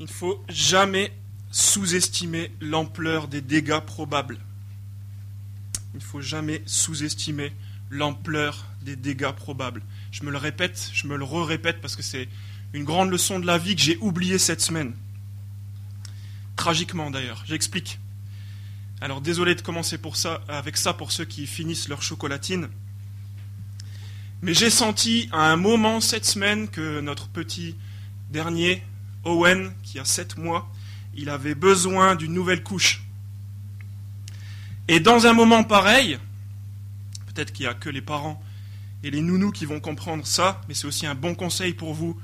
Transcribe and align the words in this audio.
Il 0.00 0.06
ne 0.06 0.10
faut 0.10 0.42
jamais 0.48 1.12
sous-estimer 1.50 2.50
l'ampleur 2.60 3.28
des 3.28 3.40
dégâts 3.40 3.80
probables. 3.80 4.38
Il 5.94 5.98
ne 5.98 6.02
faut 6.02 6.20
jamais 6.20 6.62
sous-estimer 6.66 7.52
l'ampleur 7.90 8.66
des 8.80 8.96
dégâts 8.96 9.32
probables. 9.32 9.82
Je 10.10 10.24
me 10.24 10.30
le 10.30 10.38
répète, 10.38 10.90
je 10.92 11.06
me 11.06 11.16
le 11.16 11.24
re-répète 11.24 11.80
parce 11.80 11.94
que 11.94 12.02
c'est 12.02 12.28
une 12.72 12.84
grande 12.84 13.10
leçon 13.10 13.38
de 13.38 13.46
la 13.46 13.58
vie 13.58 13.76
que 13.76 13.82
j'ai 13.82 13.98
oubliée 14.00 14.38
cette 14.38 14.62
semaine. 14.62 14.94
Tragiquement 16.56 17.10
d'ailleurs, 17.10 17.44
j'explique. 17.46 17.98
Alors 19.02 19.20
désolé 19.20 19.54
de 19.54 19.60
commencer 19.60 19.98
avec 20.48 20.76
ça 20.76 20.94
pour 20.94 21.12
ceux 21.12 21.24
qui 21.24 21.46
finissent 21.46 21.88
leur 21.88 22.02
chocolatine. 22.02 22.68
Mais 24.40 24.54
j'ai 24.54 24.70
senti 24.70 25.28
à 25.32 25.50
un 25.52 25.56
moment 25.56 26.00
cette 26.00 26.24
semaine 26.24 26.68
que 26.68 27.00
notre 27.00 27.28
petit 27.28 27.76
dernier, 28.30 28.82
Owen, 29.24 29.72
qui 29.82 29.98
a 29.98 30.04
7 30.04 30.38
mois, 30.38 30.70
il 31.14 31.28
avait 31.28 31.54
besoin 31.54 32.14
d'une 32.14 32.32
nouvelle 32.32 32.62
couche. 32.62 33.02
Et 34.88 35.00
dans 35.00 35.26
un 35.26 35.32
moment 35.32 35.64
pareil, 35.64 36.18
peut-être 37.26 37.52
qu'il 37.52 37.66
n'y 37.66 37.70
a 37.70 37.74
que 37.74 37.88
les 37.88 38.00
parents 38.00 38.42
et 39.02 39.10
les 39.10 39.20
nounous 39.20 39.52
qui 39.52 39.66
vont 39.66 39.80
comprendre 39.80 40.26
ça, 40.26 40.60
mais 40.68 40.74
c'est 40.74 40.86
aussi 40.86 41.06
un 41.06 41.14
bon 41.14 41.34
conseil 41.34 41.72
pour 41.72 41.94
vous, 41.94 42.18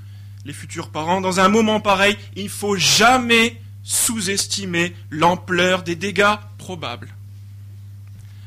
les 0.45 0.53
futurs 0.53 0.91
parents. 0.91 1.21
Dans 1.21 1.41
un 1.41 1.49
moment 1.49 1.81
pareil, 1.81 2.17
il 2.37 2.45
ne 2.45 2.49
faut 2.49 2.77
jamais 2.77 3.61
sous-estimer 3.83 4.95
l'ampleur 5.11 5.83
des 5.83 5.97
dégâts 5.97 6.37
probables. 6.59 7.15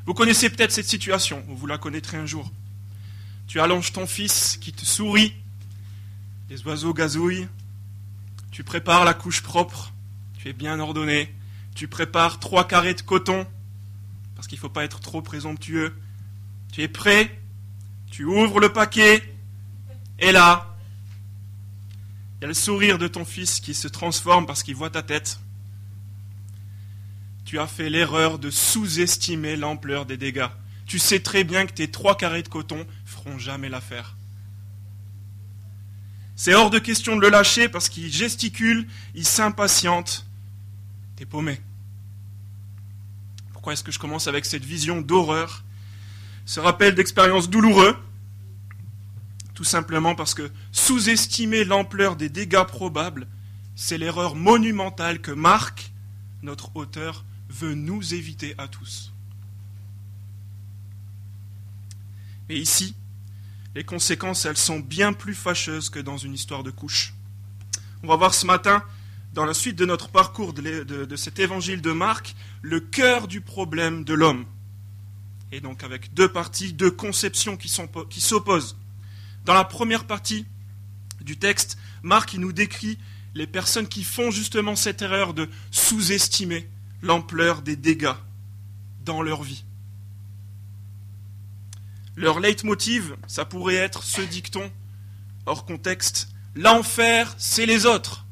Vous 0.05 0.13
connaissez 0.13 0.49
peut-être 0.49 0.71
cette 0.71 0.87
situation, 0.87 1.43
vous 1.47 1.67
la 1.67 1.77
connaîtrez 1.77 2.17
un 2.17 2.25
jour. 2.25 2.51
Tu 3.47 3.59
allonges 3.59 3.91
ton 3.91 4.07
fils 4.07 4.57
qui 4.59 4.71
te 4.71 4.85
sourit, 4.85 5.33
les 6.49 6.61
oiseaux 6.63 6.93
gazouillent, 6.93 7.47
tu 8.51 8.63
prépares 8.63 9.05
la 9.05 9.13
couche 9.13 9.41
propre, 9.41 9.93
tu 10.37 10.49
es 10.49 10.53
bien 10.53 10.79
ordonné, 10.79 11.33
tu 11.73 11.87
prépares 11.87 12.39
trois 12.39 12.67
carrés 12.67 12.93
de 12.93 13.01
coton, 13.01 13.47
parce 14.35 14.47
qu'il 14.47 14.57
ne 14.57 14.61
faut 14.61 14.69
pas 14.69 14.83
être 14.83 14.99
trop 14.99 15.21
présomptueux, 15.21 15.95
tu 16.71 16.81
es 16.81 16.87
prêt, 16.87 17.39
tu 18.11 18.25
ouvres 18.25 18.59
le 18.59 18.73
paquet, 18.73 19.23
et 20.19 20.31
là, 20.31 20.75
il 22.41 22.41
y 22.41 22.45
a 22.45 22.47
le 22.47 22.53
sourire 22.53 22.97
de 22.97 23.07
ton 23.07 23.23
fils 23.23 23.59
qui 23.59 23.73
se 23.73 23.87
transforme 23.87 24.47
parce 24.47 24.63
qu'il 24.63 24.75
voit 24.75 24.89
ta 24.89 25.03
tête. 25.03 25.39
Tu 27.45 27.59
as 27.59 27.67
fait 27.67 27.89
l'erreur 27.89 28.39
de 28.39 28.49
sous-estimer 28.49 29.55
l'ampleur 29.55 30.05
des 30.05 30.17
dégâts. 30.17 30.47
Tu 30.87 30.99
sais 30.99 31.19
très 31.19 31.43
bien 31.43 31.65
que 31.65 31.73
tes 31.73 31.91
trois 31.91 32.17
carrés 32.17 32.43
de 32.43 32.47
coton 32.47 32.87
feront 33.05 33.37
jamais 33.37 33.69
l'affaire. 33.69 34.17
C'est 36.43 36.55
hors 36.55 36.71
de 36.71 36.79
question 36.79 37.15
de 37.15 37.21
le 37.21 37.29
lâcher 37.29 37.69
parce 37.69 37.87
qu'il 37.87 38.11
gesticule, 38.11 38.87
il 39.13 39.27
s'impatiente. 39.27 40.25
T'es 41.15 41.23
paumé. 41.23 41.61
Pourquoi 43.53 43.73
est-ce 43.73 43.83
que 43.83 43.91
je 43.91 43.99
commence 43.99 44.25
avec 44.25 44.47
cette 44.47 44.65
vision 44.65 45.01
d'horreur 45.01 45.63
Ce 46.47 46.59
rappel 46.59 46.95
d'expérience 46.95 47.47
douloureux? 47.47 47.95
Tout 49.53 49.63
simplement 49.63 50.15
parce 50.15 50.33
que 50.33 50.49
sous-estimer 50.71 51.63
l'ampleur 51.63 52.15
des 52.15 52.29
dégâts 52.29 52.63
probables, 52.63 53.27
c'est 53.75 53.99
l'erreur 53.99 54.33
monumentale 54.33 55.21
que 55.21 55.29
Marc, 55.29 55.91
notre 56.41 56.75
auteur, 56.75 57.23
veut 57.49 57.75
nous 57.75 58.15
éviter 58.15 58.55
à 58.57 58.67
tous. 58.67 59.13
Et 62.49 62.57
ici, 62.57 62.95
les 63.75 63.83
conséquences, 63.83 64.45
elles 64.45 64.57
sont 64.57 64.79
bien 64.79 65.13
plus 65.13 65.33
fâcheuses 65.33 65.89
que 65.89 65.99
dans 65.99 66.17
une 66.17 66.33
histoire 66.33 66.63
de 66.63 66.71
couche. 66.71 67.13
On 68.03 68.07
va 68.07 68.15
voir 68.15 68.33
ce 68.33 68.45
matin, 68.45 68.83
dans 69.33 69.45
la 69.45 69.53
suite 69.53 69.77
de 69.77 69.85
notre 69.85 70.09
parcours 70.09 70.53
de, 70.53 71.15
cet 71.15 71.39
évangile 71.39 71.81
de 71.81 71.91
Marc, 71.91 72.35
le 72.61 72.79
cœur 72.79 73.27
du 73.27 73.39
problème 73.39 74.03
de 74.03 74.13
l'homme. 74.13 74.45
Et 75.53 75.61
donc 75.61 75.83
avec 75.83 76.13
deux 76.13 76.29
parties, 76.29 76.73
deux 76.73 76.91
conceptions 76.91 77.57
qui, 77.57 77.69
s'opposent. 77.69 78.77
Dans 79.45 79.53
la 79.53 79.63
première 79.63 80.05
partie 80.05 80.45
du 81.21 81.37
texte, 81.37 81.77
Marc 82.03 82.33
il 82.33 82.41
nous 82.41 82.53
décrit 82.53 82.97
les 83.35 83.47
personnes 83.47 83.87
qui 83.87 84.03
font 84.03 84.31
justement 84.31 84.75
cette 84.75 85.01
erreur 85.01 85.33
de 85.33 85.49
sous-estimer 85.71 86.67
l'ampleur 87.01 87.61
des 87.61 87.77
dégâts 87.77 88.15
dans 89.05 89.21
leur 89.21 89.43
vie. 89.43 89.63
Leur 92.15 92.39
leitmotiv, 92.39 93.15
ça 93.27 93.45
pourrait 93.45 93.75
être 93.75 94.03
ce 94.03 94.21
dicton, 94.21 94.71
hors 95.45 95.65
contexte, 95.65 96.29
l'enfer, 96.55 97.33
c'est 97.37 97.65
les 97.65 97.85
autres. 97.85 98.25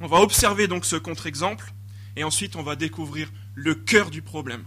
On 0.00 0.06
va 0.06 0.18
observer 0.18 0.66
donc 0.66 0.86
ce 0.86 0.96
contre-exemple, 0.96 1.72
et 2.16 2.24
ensuite 2.24 2.56
on 2.56 2.62
va 2.62 2.74
découvrir 2.76 3.30
le 3.54 3.74
cœur 3.74 4.10
du 4.10 4.22
problème. 4.22 4.64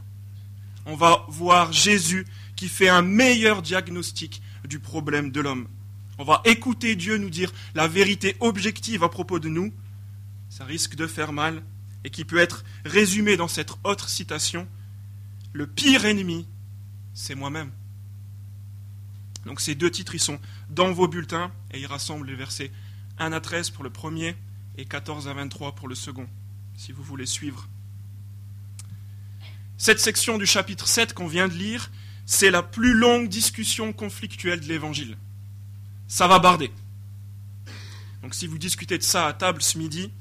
On 0.85 0.95
va 0.95 1.25
voir 1.29 1.71
Jésus 1.71 2.25
qui 2.55 2.67
fait 2.67 2.89
un 2.89 3.01
meilleur 3.01 3.61
diagnostic 3.61 4.41
du 4.65 4.79
problème 4.79 5.31
de 5.31 5.41
l'homme. 5.41 5.67
On 6.19 6.23
va 6.23 6.41
écouter 6.45 6.95
Dieu 6.95 7.17
nous 7.17 7.31
dire 7.31 7.51
la 7.73 7.87
vérité 7.87 8.35
objective 8.39 9.03
à 9.03 9.09
propos 9.09 9.39
de 9.39 9.49
nous. 9.49 9.73
Ça 10.49 10.65
risque 10.65 10.95
de 10.95 11.07
faire 11.07 11.33
mal, 11.33 11.63
et 12.03 12.09
qui 12.09 12.25
peut 12.25 12.37
être 12.37 12.63
résumé 12.85 13.37
dans 13.37 13.47
cette 13.47 13.73
autre 13.83 14.09
citation. 14.09 14.67
Le 15.53 15.65
pire 15.65 16.05
ennemi, 16.05 16.47
c'est 17.13 17.35
moi-même. 17.35 17.71
Donc 19.45 19.61
ces 19.61 19.75
deux 19.75 19.91
titres, 19.91 20.15
ils 20.15 20.19
sont 20.19 20.39
dans 20.69 20.91
vos 20.91 21.07
bulletins 21.07 21.51
et 21.71 21.79
ils 21.79 21.85
rassemblent 21.85 22.27
les 22.27 22.35
versets 22.35 22.71
1 23.19 23.31
à 23.33 23.41
13 23.41 23.69
pour 23.71 23.83
le 23.83 23.89
premier 23.89 24.35
et 24.77 24.85
14 24.85 25.27
à 25.27 25.33
23 25.33 25.75
pour 25.75 25.87
le 25.87 25.95
second, 25.95 26.27
si 26.75 26.91
vous 26.91 27.03
voulez 27.03 27.25
suivre. 27.25 27.67
Cette 29.77 29.99
section 29.99 30.37
du 30.37 30.45
chapitre 30.45 30.87
7 30.87 31.13
qu'on 31.13 31.27
vient 31.27 31.47
de 31.47 31.53
lire, 31.53 31.91
c'est 32.25 32.51
la 32.51 32.63
plus 32.63 32.93
longue 32.93 33.27
discussion 33.27 33.91
conflictuelle 33.91 34.61
de 34.61 34.67
l'Évangile. 34.67 35.17
Ça 36.07 36.27
va 36.27 36.39
barder. 36.39 36.71
Donc 38.21 38.33
si 38.33 38.47
vous 38.47 38.57
discutez 38.57 38.97
de 38.97 39.03
ça 39.03 39.27
à 39.27 39.33
table 39.33 39.61
ce 39.61 39.77
midi, 39.77 40.11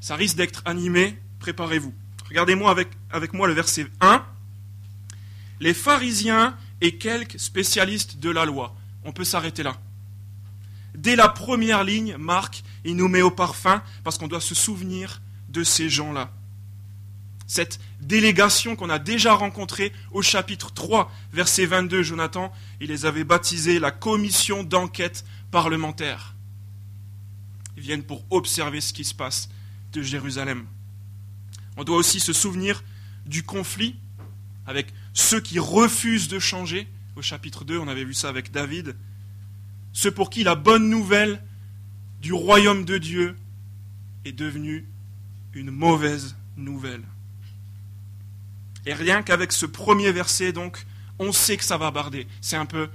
ça 0.00 0.16
risque 0.16 0.36
d'être 0.36 0.62
animé, 0.64 1.18
préparez-vous. 1.40 1.94
Regardez-moi 2.28 2.70
avec, 2.70 2.88
avec 3.10 3.34
moi 3.34 3.46
le 3.46 3.52
verset 3.52 3.86
1 4.00 4.25
les 5.60 5.74
pharisiens 5.74 6.56
et 6.80 6.98
quelques 6.98 7.38
spécialistes 7.38 8.18
de 8.18 8.30
la 8.30 8.44
loi. 8.44 8.74
On 9.04 9.12
peut 9.12 9.24
s'arrêter 9.24 9.62
là. 9.62 9.76
Dès 10.94 11.16
la 11.16 11.28
première 11.28 11.84
ligne, 11.84 12.16
Marc, 12.16 12.62
il 12.84 12.96
nous 12.96 13.08
met 13.08 13.22
au 13.22 13.30
parfum 13.30 13.82
parce 14.02 14.18
qu'on 14.18 14.28
doit 14.28 14.40
se 14.40 14.54
souvenir 14.54 15.20
de 15.48 15.62
ces 15.62 15.88
gens-là. 15.88 16.32
Cette 17.46 17.78
délégation 18.00 18.74
qu'on 18.76 18.90
a 18.90 18.98
déjà 18.98 19.34
rencontrée 19.34 19.92
au 20.10 20.22
chapitre 20.22 20.72
3, 20.72 21.12
verset 21.32 21.66
22, 21.66 22.02
Jonathan, 22.02 22.52
il 22.80 22.88
les 22.88 23.06
avait 23.06 23.24
baptisés 23.24 23.78
la 23.78 23.90
commission 23.90 24.64
d'enquête 24.64 25.24
parlementaire. 25.50 26.34
Ils 27.76 27.82
viennent 27.82 28.02
pour 28.02 28.24
observer 28.30 28.80
ce 28.80 28.92
qui 28.92 29.04
se 29.04 29.14
passe 29.14 29.48
de 29.92 30.02
Jérusalem. 30.02 30.66
On 31.76 31.84
doit 31.84 31.96
aussi 31.96 32.20
se 32.20 32.32
souvenir 32.32 32.82
du 33.26 33.42
conflit 33.42 33.96
avec 34.66 34.92
ceux 35.16 35.40
qui 35.40 35.58
refusent 35.58 36.28
de 36.28 36.38
changer. 36.38 36.86
Au 37.16 37.22
chapitre 37.22 37.64
2, 37.64 37.78
on 37.78 37.88
avait 37.88 38.04
vu 38.04 38.12
ça 38.12 38.28
avec 38.28 38.52
David. 38.52 38.94
Ceux 39.94 40.10
pour 40.10 40.28
qui 40.28 40.44
la 40.44 40.54
bonne 40.54 40.90
nouvelle 40.90 41.42
du 42.20 42.34
royaume 42.34 42.84
de 42.84 42.98
Dieu 42.98 43.34
est 44.26 44.32
devenue 44.32 44.86
une 45.54 45.70
mauvaise 45.70 46.36
nouvelle. 46.58 47.02
Et 48.84 48.92
rien 48.92 49.22
qu'avec 49.22 49.52
ce 49.52 49.64
premier 49.64 50.12
verset, 50.12 50.52
donc, 50.52 50.86
on 51.18 51.32
sait 51.32 51.56
que 51.56 51.64
ça 51.64 51.78
va 51.78 51.90
barder. 51.90 52.26
C'est 52.42 52.56
un 52.56 52.66
peu 52.66 52.90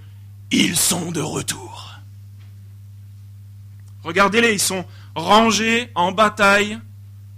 Ils 0.52 0.78
sont 0.78 1.12
de 1.12 1.22
retour. 1.22 1.96
Regardez-les, 4.03 4.53
ils 4.53 4.59
sont 4.59 4.86
rangés 5.16 5.90
en 5.96 6.12
bataille, 6.12 6.78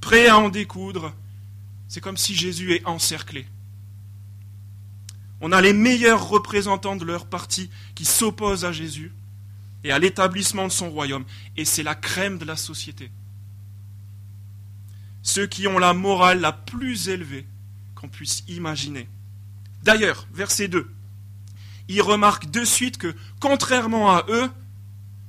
prêts 0.01 0.27
à 0.27 0.37
en 0.37 0.49
découdre. 0.49 1.13
C'est 1.87 2.01
comme 2.01 2.17
si 2.17 2.35
Jésus 2.35 2.73
est 2.73 2.85
encerclé. 2.85 3.47
On 5.45 5.51
a 5.51 5.61
les 5.61 5.73
meilleurs 5.73 6.29
représentants 6.29 6.95
de 6.95 7.03
leur 7.03 7.25
parti 7.25 7.69
qui 7.95 8.05
s'opposent 8.05 8.63
à 8.63 8.71
Jésus 8.71 9.11
et 9.83 9.91
à 9.91 9.99
l'établissement 9.99 10.67
de 10.67 10.71
son 10.71 10.89
royaume. 10.89 11.25
Et 11.57 11.65
c'est 11.65 11.83
la 11.83 11.95
crème 11.95 12.37
de 12.37 12.45
la 12.45 12.55
société. 12.55 13.11
Ceux 15.21 15.45
qui 15.45 15.67
ont 15.67 15.79
la 15.79 15.93
morale 15.93 16.39
la 16.39 16.53
plus 16.53 17.09
élevée 17.09 17.45
qu'on 17.93 18.07
puisse 18.07 18.45
imaginer. 18.47 19.09
D'ailleurs, 19.83 20.27
verset 20.33 20.69
2, 20.69 20.89
il 21.89 22.01
remarque 22.01 22.49
de 22.49 22.63
suite 22.63 22.97
que, 22.97 23.13
contrairement 23.41 24.11
à 24.11 24.25
eux, 24.29 24.49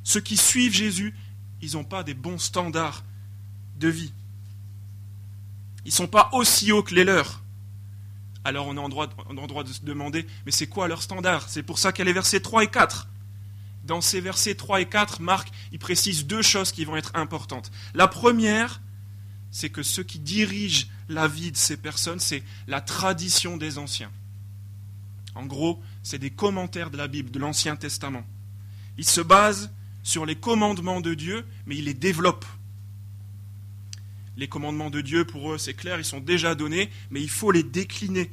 ceux 0.04 0.20
qui 0.20 0.36
suivent 0.36 0.74
Jésus, 0.74 1.12
ils 1.60 1.72
n'ont 1.72 1.82
pas 1.82 2.04
des 2.04 2.14
bons 2.14 2.38
standards 2.38 3.02
de 3.78 3.88
vie. 3.88 4.12
Ils 5.84 5.88
ne 5.88 5.94
sont 5.94 6.06
pas 6.06 6.30
aussi 6.32 6.70
hauts 6.70 6.84
que 6.84 6.94
les 6.94 7.02
leurs 7.02 7.43
alors 8.44 8.66
on 8.68 8.76
a 8.76 8.80
en 8.80 8.88
droit, 8.88 9.08
droit 9.08 9.64
de 9.64 9.72
se 9.72 9.82
demander, 9.82 10.26
mais 10.46 10.52
c'est 10.52 10.66
quoi 10.66 10.86
leur 10.86 11.02
standard? 11.02 11.48
C'est 11.48 11.62
pour 11.62 11.78
ça 11.78 11.92
qu'elle 11.92 12.08
est 12.08 12.12
versets 12.12 12.40
3 12.40 12.64
et 12.64 12.68
4. 12.68 13.08
dans 13.84 14.00
ces 14.00 14.20
versets 14.20 14.54
3 14.54 14.80
et 14.80 14.86
4, 14.86 15.20
Marc 15.20 15.50
il 15.72 15.78
précise 15.78 16.26
deux 16.26 16.42
choses 16.42 16.72
qui 16.72 16.84
vont 16.84 16.96
être 16.96 17.12
importantes. 17.14 17.70
La 17.94 18.08
première, 18.08 18.80
c'est 19.50 19.70
que 19.70 19.82
ce 19.82 20.00
qui 20.00 20.18
dirige 20.18 20.88
la 21.08 21.28
vie 21.28 21.52
de 21.52 21.56
ces 21.56 21.76
personnes, 21.76 22.20
c'est 22.20 22.42
la 22.66 22.80
tradition 22.80 23.56
des 23.56 23.78
anciens. 23.78 24.10
En 25.34 25.46
gros, 25.46 25.82
c'est 26.02 26.18
des 26.18 26.30
commentaires 26.30 26.90
de 26.90 26.96
la 26.96 27.08
Bible, 27.08 27.30
de 27.30 27.38
l'Ancien 27.38 27.76
Testament. 27.76 28.24
Ils 28.98 29.08
se 29.08 29.20
basent 29.20 29.70
sur 30.02 30.26
les 30.26 30.36
commandements 30.36 31.00
de 31.00 31.14
Dieu, 31.14 31.46
mais 31.66 31.76
ils 31.76 31.84
les 31.84 31.94
développent. 31.94 32.46
Les 34.36 34.48
commandements 34.48 34.90
de 34.90 35.00
Dieu, 35.00 35.24
pour 35.24 35.52
eux, 35.52 35.58
c'est 35.58 35.74
clair, 35.74 35.98
ils 35.98 36.04
sont 36.04 36.20
déjà 36.20 36.54
donnés, 36.54 36.90
mais 37.10 37.20
il 37.20 37.30
faut 37.30 37.52
les 37.52 37.62
décliner. 37.62 38.30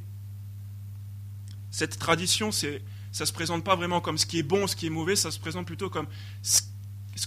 Cette 1.70 2.00
tradition, 2.00 2.52
ça 2.52 2.68
ne 2.68 3.26
se 3.26 3.34
présente 3.34 3.64
pas 3.64 3.76
vraiment 3.76 4.02
comme 4.02 4.18
ce 4.18 4.26
qui 4.26 4.40
est 4.40 4.44
bon, 4.44 4.68
ce 4.68 4.76
qui 4.76 4.88
est 4.88 4.92
mauvais, 4.92 5.16
ça 5.16 5.32
se 5.32 5.40
présente 5.40 5.66
plutôt 5.66 5.90
comme 5.90 6.08
ce, 6.42 6.62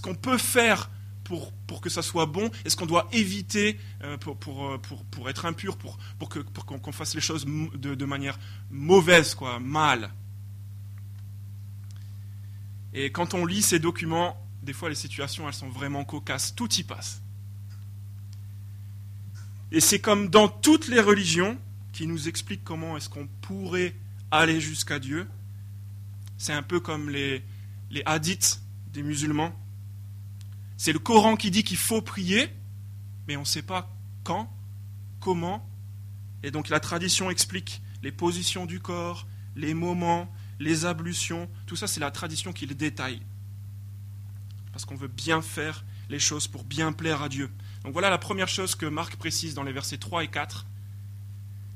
qu'on 0.01 0.15
peut 0.15 0.37
faire 0.37 0.89
pour, 1.23 1.51
que 1.81 1.89
ça 1.89 2.01
soit 2.03 2.27
bon 2.27 2.51
et 2.63 2.69
ce 2.69 2.75
qu'on 2.75 2.85
doit 2.85 3.07
éviter 3.11 3.79
euh, 4.03 4.17
euh, 4.17 4.77
pour, 4.77 5.29
être 5.29 5.45
impur, 5.45 5.77
pour, 5.77 5.97
qu'on 6.65 6.91
fasse 6.91 7.15
les 7.15 7.21
choses 7.21 7.45
de, 7.45 7.95
de, 7.95 8.05
manière 8.05 8.37
mauvaise, 8.69 9.33
quoi, 9.33 9.59
mal. 9.59 10.11
Et 12.93 13.11
quand 13.11 13.33
on 13.33 13.45
lit 13.45 13.61
ces 13.61 13.79
documents, 13.79 14.37
des 14.61 14.73
fois 14.73 14.89
les 14.89 14.95
situations, 14.95 15.47
elles 15.47 15.53
sont 15.53 15.69
vraiment 15.69 16.05
cocasses, 16.05 16.53
tout 16.55 16.71
y 16.73 16.83
passe. 16.83 17.21
Et 19.71 19.79
c'est 19.79 19.99
comme 19.99 20.29
dans 20.29 20.47
toutes 20.47 20.87
les 20.87 20.99
religions 21.01 21.57
qui 21.91 22.07
nous 22.07 22.27
expliquent 22.27 22.63
comment 22.63 22.97
est-ce 22.97 23.09
qu'on 23.09 23.27
pourrait 23.41 23.95
aller 24.31 24.59
jusqu'à 24.59 24.99
Dieu, 24.99 25.27
c'est 26.37 26.53
un 26.53 26.63
peu 26.63 26.79
comme 26.79 27.09
les, 27.09 27.43
les 27.89 28.03
hadiths 28.05 28.61
des 28.93 29.03
musulmans. 29.03 29.53
C'est 30.77 30.93
le 30.93 30.99
Coran 30.99 31.35
qui 31.35 31.51
dit 31.51 31.63
qu'il 31.63 31.77
faut 31.77 32.01
prier, 32.01 32.49
mais 33.27 33.37
on 33.37 33.41
ne 33.41 33.45
sait 33.45 33.61
pas 33.61 33.93
quand, 34.23 34.51
comment. 35.19 35.67
Et 36.43 36.51
donc 36.51 36.69
la 36.69 36.79
tradition 36.79 37.29
explique 37.29 37.81
les 38.03 38.11
positions 38.11 38.65
du 38.65 38.79
corps, 38.79 39.25
les 39.55 39.73
moments, 39.73 40.31
les 40.59 40.85
ablutions. 40.85 41.49
Tout 41.65 41.75
ça, 41.75 41.87
c'est 41.87 41.99
la 41.99 42.11
tradition 42.11 42.53
qui 42.53 42.65
le 42.65 42.75
détaille. 42.75 43.21
Parce 44.71 44.85
qu'on 44.85 44.95
veut 44.95 45.07
bien 45.07 45.41
faire 45.41 45.85
les 46.09 46.19
choses 46.19 46.47
pour 46.47 46.63
bien 46.63 46.91
plaire 46.91 47.21
à 47.21 47.29
Dieu. 47.29 47.49
Donc 47.85 47.93
voilà 47.93 48.09
la 48.09 48.17
première 48.17 48.47
chose 48.47 48.73
que 48.73 48.87
Marc 48.87 49.15
précise 49.15 49.53
dans 49.53 49.61
les 49.61 49.71
versets 49.71 49.99
3 49.99 50.23
et 50.23 50.27
4. 50.27 50.65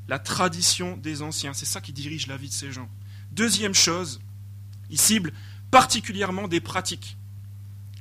La 0.08 0.18
tradition 0.18 0.98
des 0.98 1.22
anciens, 1.22 1.54
c'est 1.54 1.68
ça 1.68 1.82
qui 1.82 1.94
dirige 1.94 2.26
la 2.26 2.36
vie 2.36 2.50
de 2.50 2.54
ces 2.54 2.72
gens. 2.72 2.90
Deuxième 3.32 3.76
chose, 3.76 4.20
il 4.90 5.00
cible 5.00 5.32
particulièrement 5.70 6.48
des 6.48 6.62
pratiques 6.62 7.16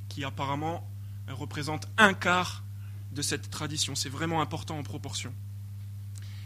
qui 0.08 0.24
apparemment 0.24 0.90
représentent 1.28 1.86
un 1.98 2.14
quart 2.14 2.64
de 3.12 3.20
cette 3.20 3.50
tradition. 3.50 3.94
C'est 3.94 4.08
vraiment 4.08 4.40
important 4.40 4.78
en 4.78 4.82
proportion. 4.82 5.34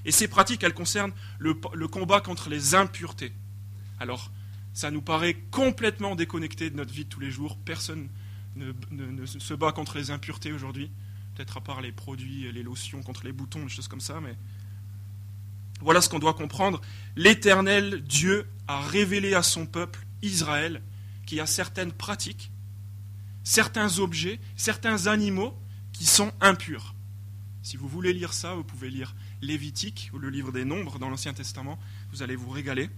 Et 0.05 0.11
ces 0.11 0.27
pratiques, 0.27 0.65
elles 0.65 0.75
concernent 0.75 1.15
le, 1.39 1.55
combat 1.87 2.21
contre 2.21 2.49
les 2.51 2.75
impuretés. 2.75 3.33
Alors, 4.01 4.33
ça 4.75 4.91
nous 4.91 5.01
paraît 5.01 5.35
complètement 5.53 6.17
déconnecté 6.17 6.71
de 6.71 6.77
notre 6.77 6.93
vie 6.93 7.05
de 7.05 7.09
tous 7.09 7.21
les 7.21 7.31
jours. 7.31 7.57
Personne 7.65 8.09
ne, 8.57 8.73
ne 8.91 9.27
se 9.27 9.55
bat 9.55 9.71
contre 9.71 9.97
les 9.97 10.11
impuretés 10.11 10.53
aujourd'hui. 10.53 10.91
Peut-être 11.35 11.57
à 11.57 11.61
part 11.61 11.81
les 11.81 11.93
produits, 11.93 12.51
les 12.53 12.63
lotions 12.63 13.03
contre 13.03 13.25
les 13.25 13.33
boutons, 13.33 13.63
des 13.63 13.69
choses 13.69 13.89
comme 13.89 14.01
ça, 14.01 14.21
mais 14.21 14.37
voilà 15.81 16.01
ce 16.01 16.09
qu'on 16.09 16.19
doit 16.19 16.35
comprendre. 16.35 16.81
L'Éternel 17.17 18.03
Dieu 18.03 18.47
a 18.69 18.81
révélé 18.81 19.35
à 19.35 19.43
son 19.43 19.67
peuple 19.67 20.07
Israël 20.23 20.83
qu'il 21.27 21.39
y 21.39 21.41
a 21.41 21.47
certaines 21.47 21.93
pratiques, 21.93 22.51
certains 23.43 23.99
objets, 23.99 24.39
certains 24.57 25.07
animaux 25.07 25.57
qui 25.93 26.07
sont 26.07 26.33
impurs. 26.41 26.95
Si 27.63 27.77
vous 27.77 27.89
voulez 27.89 28.13
lire 28.13 28.33
ça, 28.33 28.55
vous 28.55 28.65
pouvez 28.65 28.91
lire 28.91 29.15
Lévitique 29.41 30.11
ou 30.13 30.19
le 30.19 30.31
livre 30.31 30.53
des 30.53 30.65
Nombres 30.65 30.99
dans 30.99 31.09
l'Ancien 31.09 31.33
Testament, 31.33 31.79
vous 32.13 32.23
allez 32.23 32.37
vous 32.37 32.51
régaler. 32.51 32.91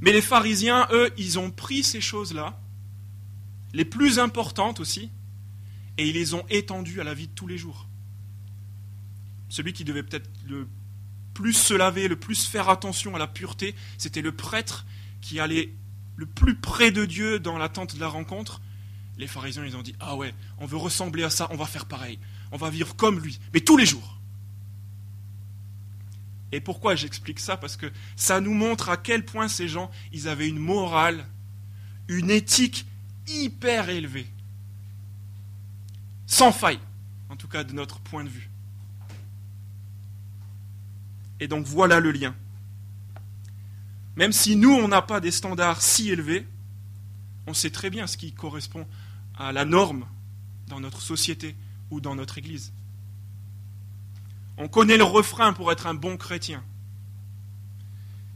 Mais 0.00 0.12
les 0.12 0.22
pharisiens, 0.22 0.86
eux, 0.92 1.10
ils 1.18 1.38
ont 1.38 1.50
pris 1.50 1.82
ces 1.82 2.00
choses-là, 2.00 2.60
les 3.74 3.84
plus 3.84 4.18
importantes 4.18 4.80
aussi, 4.80 5.10
et 5.98 6.08
ils 6.08 6.14
les 6.14 6.34
ont 6.34 6.44
étendues 6.48 7.00
à 7.00 7.04
la 7.04 7.14
vie 7.14 7.26
de 7.26 7.32
tous 7.34 7.46
les 7.46 7.58
jours. 7.58 7.86
Celui 9.48 9.72
qui 9.72 9.84
devait 9.84 10.02
peut-être 10.02 10.30
le 10.46 10.68
plus 11.34 11.52
se 11.52 11.74
laver, 11.74 12.08
le 12.08 12.16
plus 12.16 12.46
faire 12.46 12.68
attention 12.68 13.14
à 13.14 13.18
la 13.18 13.26
pureté, 13.26 13.74
c'était 13.98 14.22
le 14.22 14.32
prêtre 14.32 14.86
qui 15.20 15.40
allait 15.40 15.74
le 16.16 16.26
plus 16.26 16.54
près 16.54 16.90
de 16.90 17.04
Dieu 17.04 17.38
dans 17.38 17.58
l'attente 17.58 17.94
de 17.94 18.00
la 18.00 18.08
rencontre, 18.08 18.60
les 19.18 19.26
pharisiens, 19.26 19.64
ils 19.64 19.76
ont 19.76 19.82
dit, 19.82 19.94
ah 20.00 20.16
ouais, 20.16 20.32
on 20.58 20.66
veut 20.66 20.76
ressembler 20.76 21.24
à 21.24 21.30
ça, 21.30 21.48
on 21.50 21.56
va 21.56 21.66
faire 21.66 21.86
pareil. 21.86 22.18
On 22.52 22.56
va 22.56 22.70
vivre 22.70 22.94
comme 22.96 23.20
lui, 23.20 23.40
mais 23.52 23.60
tous 23.60 23.76
les 23.76 23.86
jours. 23.86 24.18
Et 26.52 26.60
pourquoi 26.60 26.94
j'explique 26.94 27.40
ça? 27.40 27.56
Parce 27.56 27.76
que 27.76 27.86
ça 28.16 28.40
nous 28.40 28.54
montre 28.54 28.88
à 28.88 28.96
quel 28.96 29.24
point 29.24 29.48
ces 29.48 29.68
gens, 29.68 29.90
ils 30.12 30.28
avaient 30.28 30.48
une 30.48 30.58
morale, 30.58 31.26
une 32.06 32.30
éthique 32.30 32.86
hyper 33.26 33.90
élevée. 33.90 34.26
Sans 36.28 36.52
faille, 36.52 36.78
en 37.30 37.36
tout 37.36 37.48
cas 37.48 37.64
de 37.64 37.72
notre 37.72 37.98
point 38.00 38.22
de 38.22 38.28
vue. 38.28 38.50
Et 41.40 41.48
donc 41.48 41.66
voilà 41.66 42.00
le 42.00 42.12
lien. 42.12 42.34
Même 44.14 44.32
si 44.32 44.54
nous, 44.54 44.70
on 44.70 44.88
n'a 44.88 45.00
pas 45.00 45.20
des 45.20 45.30
standards 45.30 45.80
si 45.80 46.10
élevés, 46.10 46.46
on 47.46 47.54
sait 47.54 47.70
très 47.70 47.88
bien 47.88 48.06
ce 48.06 48.18
qui 48.18 48.32
correspond 48.32 48.86
à 49.38 49.52
la 49.52 49.64
norme 49.64 50.06
dans 50.66 50.80
notre 50.80 51.00
société 51.00 51.56
ou 51.90 52.00
dans 52.00 52.14
notre 52.14 52.36
Église. 52.36 52.72
On 54.58 54.68
connaît 54.68 54.98
le 54.98 55.04
refrain 55.04 55.54
pour 55.54 55.72
être 55.72 55.86
un 55.86 55.94
bon 55.94 56.18
chrétien. 56.18 56.62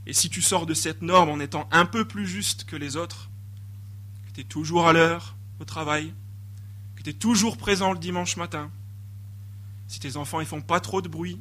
Et 0.07 0.15
si 0.15 0.31
tu 0.31 0.41
sors 0.41 0.65
de 0.65 0.73
cette 0.73 1.03
norme 1.03 1.29
en 1.29 1.41
étant 1.41 1.69
un 1.71 1.85
peu 1.85 2.07
plus 2.07 2.27
juste 2.27 2.65
que 2.65 2.77
les 2.77 2.97
autres, 2.97 3.29
que 4.29 4.33
tu 4.33 4.41
es 4.41 4.45
toujours 4.45 4.89
à 4.89 4.95
l'heure 4.95 5.37
au 5.61 5.65
travail, 5.65 6.15
que 7.03 7.11
tu 7.11 7.11
es 7.11 7.19
toujours 7.19 7.57
présent 7.57 7.93
le 7.93 7.99
dimanche 7.99 8.37
matin, 8.37 8.71
si 9.89 9.99
tes 9.99 10.17
enfants 10.17 10.39
ne 10.39 10.45
font 10.45 10.61
pas 10.61 10.79
trop 10.79 11.03
de 11.03 11.09
bruit, 11.09 11.41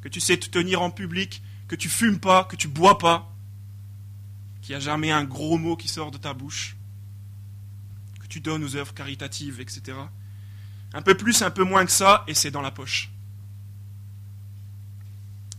que 0.00 0.08
tu 0.08 0.18
sais 0.18 0.36
te 0.36 0.48
tenir 0.48 0.82
en 0.82 0.90
public 0.90 1.42
que 1.68 1.76
tu 1.76 1.88
fumes 1.88 2.18
pas, 2.18 2.42
que 2.42 2.56
tu 2.56 2.66
bois 2.66 2.98
pas, 2.98 3.32
qu'il 4.62 4.72
n'y 4.72 4.76
a 4.76 4.80
jamais 4.80 5.12
un 5.12 5.22
gros 5.22 5.58
mot 5.58 5.76
qui 5.76 5.86
sort 5.86 6.10
de 6.10 6.18
ta 6.18 6.34
bouche, 6.34 6.76
que 8.20 8.26
tu 8.26 8.40
donnes 8.40 8.64
aux 8.64 8.74
œuvres 8.74 8.94
caritatives, 8.94 9.60
etc. 9.60 9.96
Un 10.92 11.02
peu 11.02 11.16
plus, 11.16 11.42
un 11.42 11.50
peu 11.52 11.62
moins 11.62 11.84
que 11.84 11.92
ça, 11.92 12.24
et 12.26 12.34
c'est 12.34 12.50
dans 12.50 12.62
la 12.62 12.72
poche. 12.72 13.12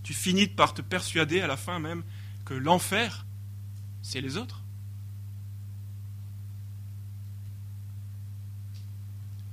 Tu 0.03 0.13
finis 0.13 0.47
par 0.47 0.73
te 0.73 0.81
persuader 0.81 1.39
à 1.39 1.47
la 1.47 1.57
fin 1.57 1.79
même 1.79 2.03
que 2.43 2.53
l'enfer, 2.53 3.25
c'est 4.01 4.19
les 4.19 4.35
autres. 4.35 4.61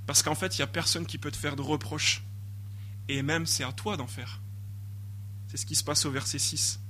Parce 0.07 0.23
qu'en 0.23 0.35
fait, 0.35 0.57
il 0.57 0.61
n'y 0.61 0.65
a 0.65 0.69
personne 0.69 1.07
qui 1.07 1.19
peut 1.19 1.31
te 1.31 1.37
faire 1.37 1.57
de 1.57 1.63
reproches. 1.63 2.23
Et 3.09 3.23
même, 3.23 3.47
c'est 3.47 3.65
à 3.65 3.73
toi 3.73 3.97
d'en 3.97 4.07
faire. 4.07 4.41
C'est 5.49 5.57
ce 5.57 5.67
qui 5.67 5.75
se 5.75 5.85
passe 5.85 6.05
au 6.05 6.11
verset 6.11 6.39
6. 6.39 6.81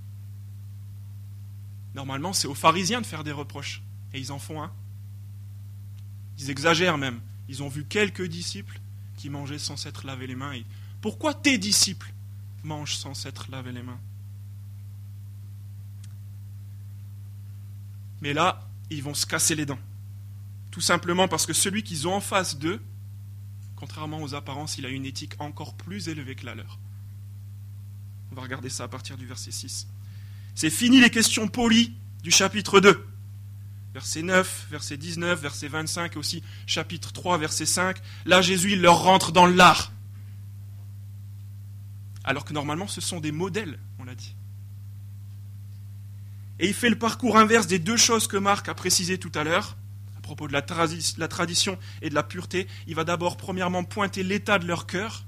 Normalement, 1.94 2.32
c'est 2.32 2.48
aux 2.48 2.54
pharisiens 2.54 3.00
de 3.00 3.06
faire 3.06 3.24
des 3.24 3.32
reproches. 3.32 3.82
Et 4.12 4.18
ils 4.18 4.32
en 4.32 4.38
font 4.38 4.62
un. 4.62 4.72
Ils 6.38 6.50
exagèrent 6.50 6.98
même. 6.98 7.20
Ils 7.48 7.62
ont 7.62 7.68
vu 7.68 7.84
quelques 7.84 8.26
disciples 8.26 8.80
qui 9.16 9.30
mangeaient 9.30 9.58
sans 9.58 9.76
s'être 9.76 10.06
lavé 10.06 10.26
les 10.26 10.34
mains. 10.34 10.54
Pourquoi 11.00 11.34
tes 11.34 11.58
disciples 11.58 12.12
mangent 12.62 12.96
sans 12.96 13.14
s'être 13.14 13.50
lavé 13.50 13.72
les 13.72 13.82
mains? 13.82 14.00
Mais 18.22 18.32
là, 18.32 18.68
ils 18.90 19.02
vont 19.02 19.14
se 19.14 19.26
casser 19.26 19.54
les 19.54 19.66
dents. 19.66 19.78
Tout 20.70 20.80
simplement 20.80 21.28
parce 21.28 21.46
que 21.46 21.52
celui 21.52 21.82
qu'ils 21.82 22.08
ont 22.08 22.14
en 22.14 22.20
face 22.20 22.58
d'eux, 22.58 22.82
contrairement 23.84 24.22
aux 24.22 24.34
apparences, 24.34 24.78
il 24.78 24.86
a 24.86 24.88
une 24.88 25.04
éthique 25.04 25.34
encore 25.38 25.74
plus 25.74 26.08
élevée 26.08 26.34
que 26.34 26.46
la 26.46 26.54
leur. 26.54 26.78
On 28.32 28.34
va 28.34 28.40
regarder 28.40 28.70
ça 28.70 28.84
à 28.84 28.88
partir 28.88 29.18
du 29.18 29.26
verset 29.26 29.50
6. 29.50 29.88
C'est 30.54 30.70
fini 30.70 31.02
les 31.02 31.10
questions 31.10 31.48
polies 31.48 31.92
du 32.22 32.30
chapitre 32.30 32.80
2. 32.80 33.06
Verset 33.92 34.22
9, 34.22 34.68
verset 34.70 34.96
19, 34.96 35.38
verset 35.38 35.68
25 35.68 36.14
et 36.14 36.18
aussi 36.18 36.42
chapitre 36.66 37.12
3, 37.12 37.36
verset 37.36 37.66
5. 37.66 37.98
Là, 38.24 38.40
Jésus, 38.40 38.72
il 38.72 38.80
leur 38.80 39.02
rentre 39.02 39.32
dans 39.32 39.44
l'art. 39.44 39.92
Alors 42.24 42.46
que 42.46 42.54
normalement, 42.54 42.88
ce 42.88 43.02
sont 43.02 43.20
des 43.20 43.32
modèles, 43.32 43.78
on 43.98 44.04
l'a 44.04 44.14
dit. 44.14 44.34
Et 46.58 46.68
il 46.68 46.74
fait 46.74 46.88
le 46.88 46.98
parcours 46.98 47.36
inverse 47.36 47.66
des 47.66 47.78
deux 47.78 47.98
choses 47.98 48.28
que 48.28 48.38
Marc 48.38 48.66
a 48.70 48.74
précisées 48.74 49.18
tout 49.18 49.32
à 49.34 49.44
l'heure, 49.44 49.76
propos 50.24 50.48
de 50.48 50.52
la, 50.52 50.62
tradition 50.62 51.78
et 52.02 52.10
de 52.10 52.14
la 52.14 52.24
pureté. 52.24 52.66
Il 52.88 52.96
va 52.96 53.04
d'abord, 53.04 53.36
premièrement, 53.36 53.84
pointer 53.84 54.24
l'état 54.24 54.58
de 54.58 54.66
leur 54.66 54.86
cœur, 54.86 55.24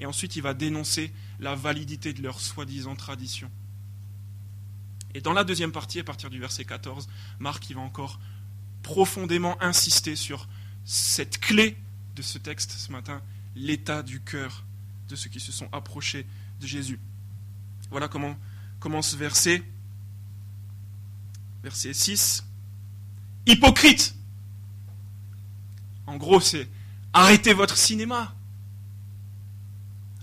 et 0.00 0.06
ensuite 0.06 0.34
il 0.34 0.42
va 0.42 0.54
dénoncer 0.54 1.12
la 1.38 1.54
validité 1.54 2.12
de 2.12 2.22
leur 2.22 2.40
soi-disant 2.40 2.96
tradition. 2.96 3.50
Et 5.14 5.20
dans 5.20 5.32
la 5.32 5.44
deuxième 5.44 5.70
partie, 5.70 6.00
à 6.00 6.04
partir 6.04 6.30
du 6.30 6.40
verset 6.40 6.64
14, 6.64 7.08
Marc 7.38 7.70
il 7.70 7.76
va 7.76 7.82
encore 7.82 8.18
profondément 8.82 9.60
insister 9.62 10.16
sur 10.16 10.48
cette 10.84 11.38
clé 11.38 11.76
de 12.16 12.22
ce 12.22 12.38
texte 12.38 12.72
ce 12.72 12.90
matin, 12.90 13.22
l'état 13.54 14.02
du 14.02 14.20
cœur 14.20 14.64
de 15.08 15.14
ceux 15.14 15.30
qui 15.30 15.40
se 15.40 15.52
sont 15.52 15.68
approchés 15.72 16.26
de 16.60 16.66
Jésus. 16.66 16.98
Voilà 17.90 18.08
comment 18.08 18.36
commence 18.80 19.10
ce 19.10 19.16
verset. 19.16 19.62
Verset 21.62 21.94
6. 21.94 22.44
Hypocrite 23.46 24.14
En 26.06 26.16
gros, 26.16 26.40
c'est 26.40 26.68
arrêtez 27.12 27.52
votre 27.52 27.76
cinéma. 27.76 28.34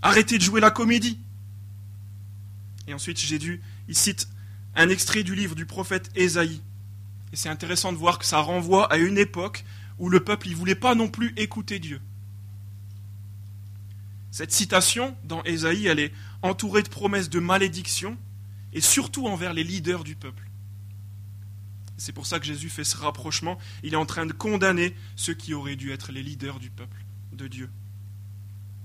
Arrêtez 0.02 0.38
de 0.38 0.42
jouer 0.42 0.60
la 0.60 0.70
comédie. 0.70 1.18
Et 2.88 2.94
ensuite, 2.94 3.18
Jésus, 3.18 3.62
il 3.88 3.96
cite 3.96 4.28
un 4.74 4.88
extrait 4.88 5.22
du 5.22 5.34
livre 5.34 5.54
du 5.54 5.66
prophète 5.66 6.10
Ésaïe. 6.14 6.60
Et 7.32 7.36
c'est 7.36 7.48
intéressant 7.48 7.92
de 7.92 7.98
voir 7.98 8.18
que 8.18 8.24
ça 8.24 8.40
renvoie 8.40 8.92
à 8.92 8.96
une 8.96 9.18
époque 9.18 9.64
où 9.98 10.08
le 10.08 10.20
peuple 10.20 10.48
ne 10.48 10.54
voulait 10.54 10.74
pas 10.74 10.94
non 10.94 11.08
plus 11.08 11.32
écouter 11.36 11.78
Dieu. 11.78 12.00
Cette 14.32 14.52
citation 14.52 15.16
dans 15.24 15.42
Ésaïe, 15.44 15.86
elle 15.86 16.00
est 16.00 16.12
entourée 16.42 16.82
de 16.82 16.88
promesses 16.88 17.28
de 17.28 17.38
malédiction, 17.38 18.16
et 18.72 18.80
surtout 18.80 19.26
envers 19.26 19.52
les 19.52 19.64
leaders 19.64 20.04
du 20.04 20.16
peuple. 20.16 20.48
C'est 21.96 22.12
pour 22.12 22.26
ça 22.26 22.40
que 22.40 22.46
Jésus 22.46 22.68
fait 22.68 22.84
ce 22.84 22.96
rapprochement. 22.96 23.58
Il 23.82 23.92
est 23.92 23.96
en 23.96 24.06
train 24.06 24.26
de 24.26 24.32
condamner 24.32 24.94
ceux 25.16 25.34
qui 25.34 25.54
auraient 25.54 25.76
dû 25.76 25.92
être 25.92 26.12
les 26.12 26.22
leaders 26.22 26.58
du 26.58 26.70
peuple, 26.70 27.04
de 27.32 27.46
Dieu. 27.46 27.70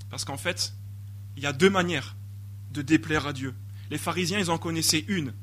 Parce 0.09 0.25
qu'en 0.25 0.37
fait, 0.37 0.73
il 1.35 1.43
y 1.43 1.45
a 1.45 1.53
deux 1.53 1.69
manières 1.69 2.15
de 2.71 2.81
déplaire 2.81 3.27
à 3.27 3.33
Dieu. 3.33 3.55
Les 3.89 3.97
pharisiens, 3.97 4.39
ils 4.39 4.51
en 4.51 4.57
connaissaient 4.57 5.05
une, 5.07 5.33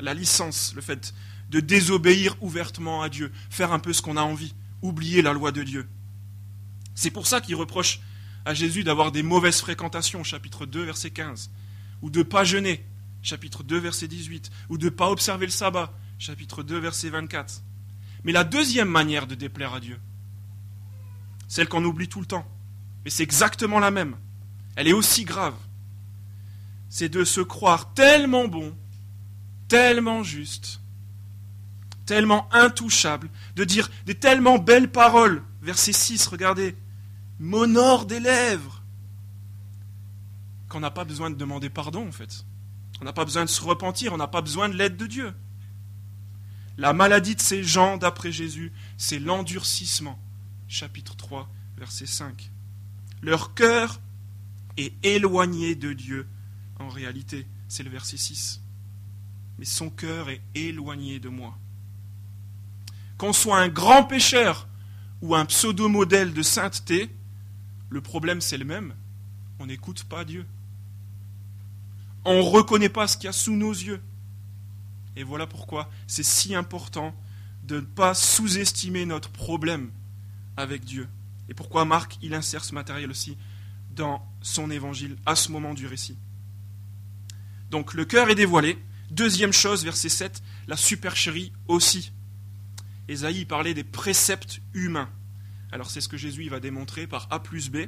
la 0.00 0.14
licence, 0.14 0.72
le 0.74 0.82
fait 0.82 1.14
de 1.50 1.60
désobéir 1.60 2.36
ouvertement 2.42 3.02
à 3.02 3.08
Dieu, 3.08 3.32
faire 3.50 3.72
un 3.72 3.78
peu 3.78 3.92
ce 3.92 4.02
qu'on 4.02 4.16
a 4.16 4.22
envie, 4.22 4.54
oublier 4.82 5.22
la 5.22 5.32
loi 5.32 5.52
de 5.52 5.62
Dieu. 5.62 5.88
C'est 6.94 7.10
pour 7.10 7.26
ça 7.26 7.40
qu'ils 7.40 7.54
reprochent 7.56 8.00
à 8.44 8.54
Jésus 8.54 8.84
d'avoir 8.84 9.12
des 9.12 9.22
mauvaises 9.22 9.60
fréquentations, 9.60 10.24
chapitre 10.24 10.66
2, 10.66 10.84
verset 10.84 11.10
15, 11.10 11.50
ou 12.02 12.10
de 12.10 12.20
ne 12.20 12.24
pas 12.24 12.44
jeûner, 12.44 12.84
chapitre 13.22 13.62
2, 13.62 13.78
verset 13.78 14.08
18, 14.08 14.50
ou 14.68 14.78
de 14.78 14.86
ne 14.86 14.90
pas 14.90 15.10
observer 15.10 15.46
le 15.46 15.52
sabbat, 15.52 15.92
chapitre 16.18 16.62
2, 16.62 16.78
verset 16.78 17.10
24. 17.10 17.62
Mais 18.24 18.32
la 18.32 18.44
deuxième 18.44 18.88
manière 18.88 19.26
de 19.26 19.34
déplaire 19.34 19.74
à 19.74 19.80
Dieu, 19.80 19.98
celle 21.48 21.68
qu'on 21.68 21.84
oublie 21.84 22.08
tout 22.08 22.20
le 22.20 22.26
temps, 22.26 22.46
mais 23.04 23.10
c'est 23.10 23.22
exactement 23.22 23.78
la 23.78 23.90
même, 23.90 24.16
elle 24.74 24.88
est 24.88 24.92
aussi 24.92 25.24
grave, 25.24 25.54
c'est 26.88 27.08
de 27.08 27.24
se 27.24 27.40
croire 27.40 27.92
tellement 27.94 28.48
bon 28.48 28.74
tellement 29.68 30.22
juste, 30.22 30.80
tellement 32.04 32.48
intouchable, 32.52 33.28
de 33.56 33.64
dire 33.64 33.90
des 34.04 34.14
tellement 34.14 34.58
belles 34.58 34.90
paroles. 34.90 35.42
Verset 35.62 35.92
6, 35.92 36.26
regardez, 36.28 36.76
m'honore 37.38 38.06
des 38.06 38.20
lèvres, 38.20 38.82
qu'on 40.68 40.80
n'a 40.80 40.90
pas 40.90 41.04
besoin 41.04 41.30
de 41.30 41.36
demander 41.36 41.70
pardon 41.70 42.06
en 42.06 42.12
fait. 42.12 42.44
On 43.00 43.04
n'a 43.04 43.12
pas 43.12 43.24
besoin 43.24 43.44
de 43.44 43.50
se 43.50 43.62
repentir, 43.62 44.12
on 44.12 44.16
n'a 44.16 44.28
pas 44.28 44.40
besoin 44.40 44.68
de 44.68 44.74
l'aide 44.74 44.96
de 44.96 45.06
Dieu. 45.06 45.34
La 46.78 46.92
maladie 46.92 47.34
de 47.34 47.40
ces 47.40 47.64
gens, 47.64 47.96
d'après 47.96 48.32
Jésus, 48.32 48.72
c'est 48.98 49.18
l'endurcissement. 49.18 50.18
Chapitre 50.68 51.16
3, 51.16 51.48
verset 51.78 52.06
5. 52.06 52.50
Leur 53.22 53.54
cœur 53.54 54.00
est 54.76 54.92
éloigné 55.04 55.74
de 55.74 55.92
Dieu. 55.92 56.26
En 56.78 56.88
réalité, 56.88 57.46
c'est 57.68 57.82
le 57.82 57.90
verset 57.90 58.18
6 58.18 58.60
mais 59.58 59.64
son 59.64 59.90
cœur 59.90 60.28
est 60.28 60.42
éloigné 60.54 61.18
de 61.18 61.28
moi. 61.28 61.56
Qu'on 63.18 63.32
soit 63.32 63.58
un 63.58 63.68
grand 63.68 64.04
pécheur 64.04 64.68
ou 65.22 65.34
un 65.34 65.46
pseudo-modèle 65.46 66.34
de 66.34 66.42
sainteté, 66.42 67.10
le 67.88 68.00
problème 68.00 68.40
c'est 68.40 68.58
le 68.58 68.64
même. 68.64 68.94
On 69.58 69.66
n'écoute 69.66 70.04
pas 70.04 70.24
Dieu. 70.24 70.44
On 72.24 72.34
ne 72.34 72.42
reconnaît 72.42 72.88
pas 72.90 73.06
ce 73.06 73.16
qu'il 73.16 73.26
y 73.26 73.28
a 73.28 73.32
sous 73.32 73.56
nos 73.56 73.72
yeux. 73.72 74.02
Et 75.16 75.24
voilà 75.24 75.46
pourquoi 75.46 75.90
c'est 76.06 76.22
si 76.22 76.54
important 76.54 77.14
de 77.64 77.76
ne 77.76 77.80
pas 77.80 78.14
sous-estimer 78.14 79.06
notre 79.06 79.30
problème 79.30 79.90
avec 80.56 80.84
Dieu. 80.84 81.08
Et 81.48 81.54
pourquoi 81.54 81.84
Marc, 81.84 82.18
il 82.22 82.34
insère 82.34 82.64
ce 82.64 82.74
matériel 82.74 83.10
aussi 83.10 83.36
dans 83.90 84.26
son 84.42 84.70
évangile 84.70 85.16
à 85.26 85.34
ce 85.34 85.50
moment 85.50 85.74
du 85.74 85.86
récit. 85.86 86.18
Donc 87.70 87.94
le 87.94 88.04
cœur 88.04 88.28
est 88.30 88.34
dévoilé, 88.34 88.78
Deuxième 89.10 89.52
chose, 89.52 89.84
verset 89.84 90.08
7, 90.08 90.42
la 90.66 90.76
supercherie 90.76 91.52
aussi. 91.68 92.12
Ésaïe 93.06 93.44
parlait 93.44 93.74
des 93.74 93.84
préceptes 93.84 94.60
humains. 94.74 95.08
Alors 95.70 95.90
c'est 95.90 96.00
ce 96.00 96.08
que 96.08 96.16
Jésus 96.16 96.48
va 96.48 96.58
démontrer 96.58 97.06
par 97.06 97.28
A 97.30 97.38
plus 97.38 97.70
B, 97.70 97.86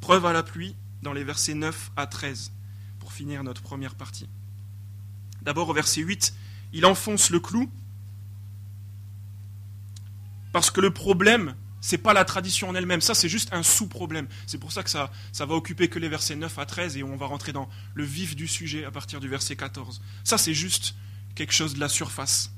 preuve 0.00 0.26
à 0.26 0.34
la 0.34 0.42
pluie, 0.42 0.76
dans 1.00 1.14
les 1.14 1.24
versets 1.24 1.54
9 1.54 1.92
à 1.96 2.06
13, 2.06 2.52
pour 2.98 3.14
finir 3.14 3.42
notre 3.44 3.62
première 3.62 3.94
partie. 3.94 4.28
D'abord 5.40 5.70
au 5.70 5.72
verset 5.72 6.02
8, 6.02 6.34
il 6.72 6.86
enfonce 6.86 7.30
le 7.30 7.40
clou, 7.40 7.70
parce 10.52 10.70
que 10.70 10.80
le 10.80 10.92
problème, 10.92 11.54
c'est 11.80 11.98
pas 11.98 12.12
la 12.12 12.24
tradition 12.24 12.68
en 12.68 12.74
elle-même, 12.74 13.00
ça 13.00 13.14
c'est 13.14 13.28
juste 13.28 13.52
un 13.52 13.62
sous-problème. 13.62 14.28
C'est 14.46 14.58
pour 14.58 14.70
ça 14.70 14.82
que 14.82 14.90
ça, 14.90 15.10
ça 15.32 15.46
va 15.46 15.54
occuper 15.54 15.88
que 15.88 15.98
les 15.98 16.08
versets 16.08 16.36
9 16.36 16.58
à 16.58 16.66
13 16.66 16.96
et 16.96 17.02
on 17.02 17.16
va 17.16 17.26
rentrer 17.26 17.52
dans 17.52 17.68
le 17.94 18.04
vif 18.04 18.36
du 18.36 18.46
sujet 18.46 18.84
à 18.84 18.90
partir 18.90 19.18
du 19.18 19.28
verset 19.28 19.56
14. 19.56 20.00
Ça 20.22 20.38
c'est 20.38 20.54
juste 20.54 20.94
quelque 21.34 21.52
chose 21.52 21.74
de 21.74 21.80
la 21.80 21.88
surface. 21.88 22.52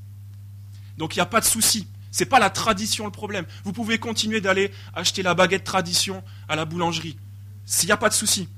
Donc 0.98 1.16
il 1.16 1.18
n'y 1.18 1.22
a 1.22 1.26
pas 1.26 1.40
de 1.40 1.46
souci. 1.46 1.88
C'est 2.10 2.26
pas 2.26 2.38
la 2.38 2.50
tradition 2.50 3.06
le 3.06 3.10
problème. 3.10 3.46
Vous 3.64 3.72
pouvez 3.72 3.98
continuer 3.98 4.40
d'aller 4.40 4.70
acheter 4.92 5.22
la 5.22 5.34
baguette 5.34 5.64
tradition 5.64 6.22
à 6.48 6.54
la 6.54 6.64
boulangerie. 6.64 7.16
S'il 7.66 7.86
n'y 7.86 7.92
a 7.92 7.96
pas 7.96 8.08
de 8.08 8.14
souci. 8.14 8.48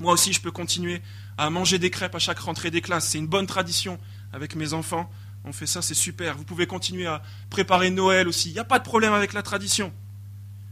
Moi 0.00 0.12
aussi, 0.12 0.32
je 0.32 0.40
peux 0.40 0.50
continuer 0.50 1.02
à 1.36 1.50
manger 1.50 1.78
des 1.78 1.90
crêpes 1.90 2.14
à 2.14 2.18
chaque 2.18 2.38
rentrée 2.38 2.70
des 2.70 2.80
classes. 2.80 3.08
C'est 3.08 3.18
une 3.18 3.26
bonne 3.26 3.46
tradition 3.46 3.98
avec 4.32 4.54
mes 4.54 4.72
enfants 4.72 5.10
on 5.44 5.52
fait 5.52 5.66
ça, 5.66 5.82
c'est 5.82 5.94
super. 5.94 6.36
Vous 6.36 6.44
pouvez 6.44 6.66
continuer 6.66 7.06
à 7.06 7.22
préparer 7.50 7.90
Noël 7.90 8.28
aussi. 8.28 8.50
Il 8.50 8.52
n'y 8.52 8.58
a 8.58 8.64
pas 8.64 8.78
de 8.78 8.84
problème 8.84 9.12
avec 9.12 9.32
la 9.32 9.42
tradition. 9.42 9.92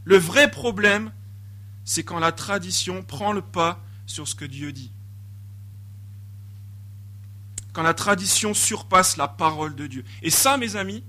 Le 0.03 0.17
vrai 0.17 0.51
problème, 0.51 1.11
c'est 1.83 2.03
quand 2.03 2.19
la 2.19 2.31
tradition 2.31 3.03
prend 3.03 3.33
le 3.33 3.41
pas 3.41 3.83
sur 4.05 4.27
ce 4.27 4.35
que 4.35 4.45
Dieu 4.45 4.71
dit. 4.71 4.91
Quand 7.73 7.83
la 7.83 7.93
tradition 7.93 8.53
surpasse 8.53 9.17
la 9.17 9.27
parole 9.27 9.75
de 9.75 9.87
Dieu. 9.87 10.05
Et 10.21 10.29
ça, 10.29 10.57
mes 10.57 10.75
amis, 10.75 11.03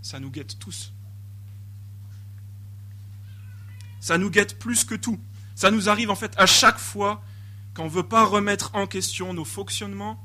ça 0.00 0.20
nous 0.20 0.30
guette 0.30 0.58
tous. 0.58 0.92
Ça 4.00 4.18
nous 4.18 4.30
guette 4.30 4.58
plus 4.58 4.84
que 4.84 4.94
tout. 4.94 5.18
Ça 5.54 5.70
nous 5.70 5.88
arrive 5.88 6.10
en 6.10 6.16
fait 6.16 6.34
à 6.36 6.46
chaque 6.46 6.78
fois 6.78 7.22
qu'on 7.74 7.84
ne 7.84 7.90
veut 7.90 8.02
pas 8.02 8.24
remettre 8.24 8.74
en 8.74 8.86
question 8.86 9.32
nos 9.32 9.44
fonctionnements, 9.44 10.22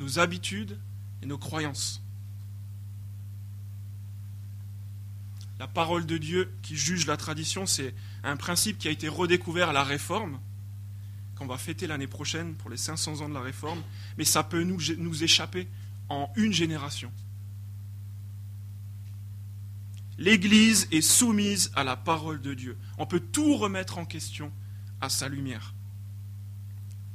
nos 0.00 0.18
habitudes, 0.18 0.78
et 1.22 1.26
nos 1.26 1.38
croyances. 1.38 2.02
La 5.58 5.68
parole 5.68 6.06
de 6.06 6.16
Dieu 6.16 6.50
qui 6.62 6.74
juge 6.74 7.06
la 7.06 7.18
tradition, 7.18 7.66
c'est 7.66 7.94
un 8.24 8.36
principe 8.36 8.78
qui 8.78 8.88
a 8.88 8.90
été 8.90 9.08
redécouvert 9.08 9.68
à 9.68 9.72
la 9.74 9.84
Réforme, 9.84 10.40
qu'on 11.36 11.46
va 11.46 11.58
fêter 11.58 11.86
l'année 11.86 12.06
prochaine 12.06 12.54
pour 12.54 12.70
les 12.70 12.78
500 12.78 13.20
ans 13.20 13.28
de 13.28 13.34
la 13.34 13.42
Réforme, 13.42 13.82
mais 14.16 14.24
ça 14.24 14.42
peut 14.42 14.62
nous, 14.62 14.78
nous 14.96 15.22
échapper 15.22 15.68
en 16.08 16.32
une 16.34 16.54
génération. 16.54 17.12
L'Église 20.16 20.88
est 20.90 21.02
soumise 21.02 21.70
à 21.74 21.84
la 21.84 21.96
parole 21.96 22.40
de 22.40 22.54
Dieu. 22.54 22.78
On 22.96 23.06
peut 23.06 23.20
tout 23.20 23.56
remettre 23.56 23.98
en 23.98 24.06
question 24.06 24.50
à 25.02 25.10
sa 25.10 25.28
lumière. 25.28 25.74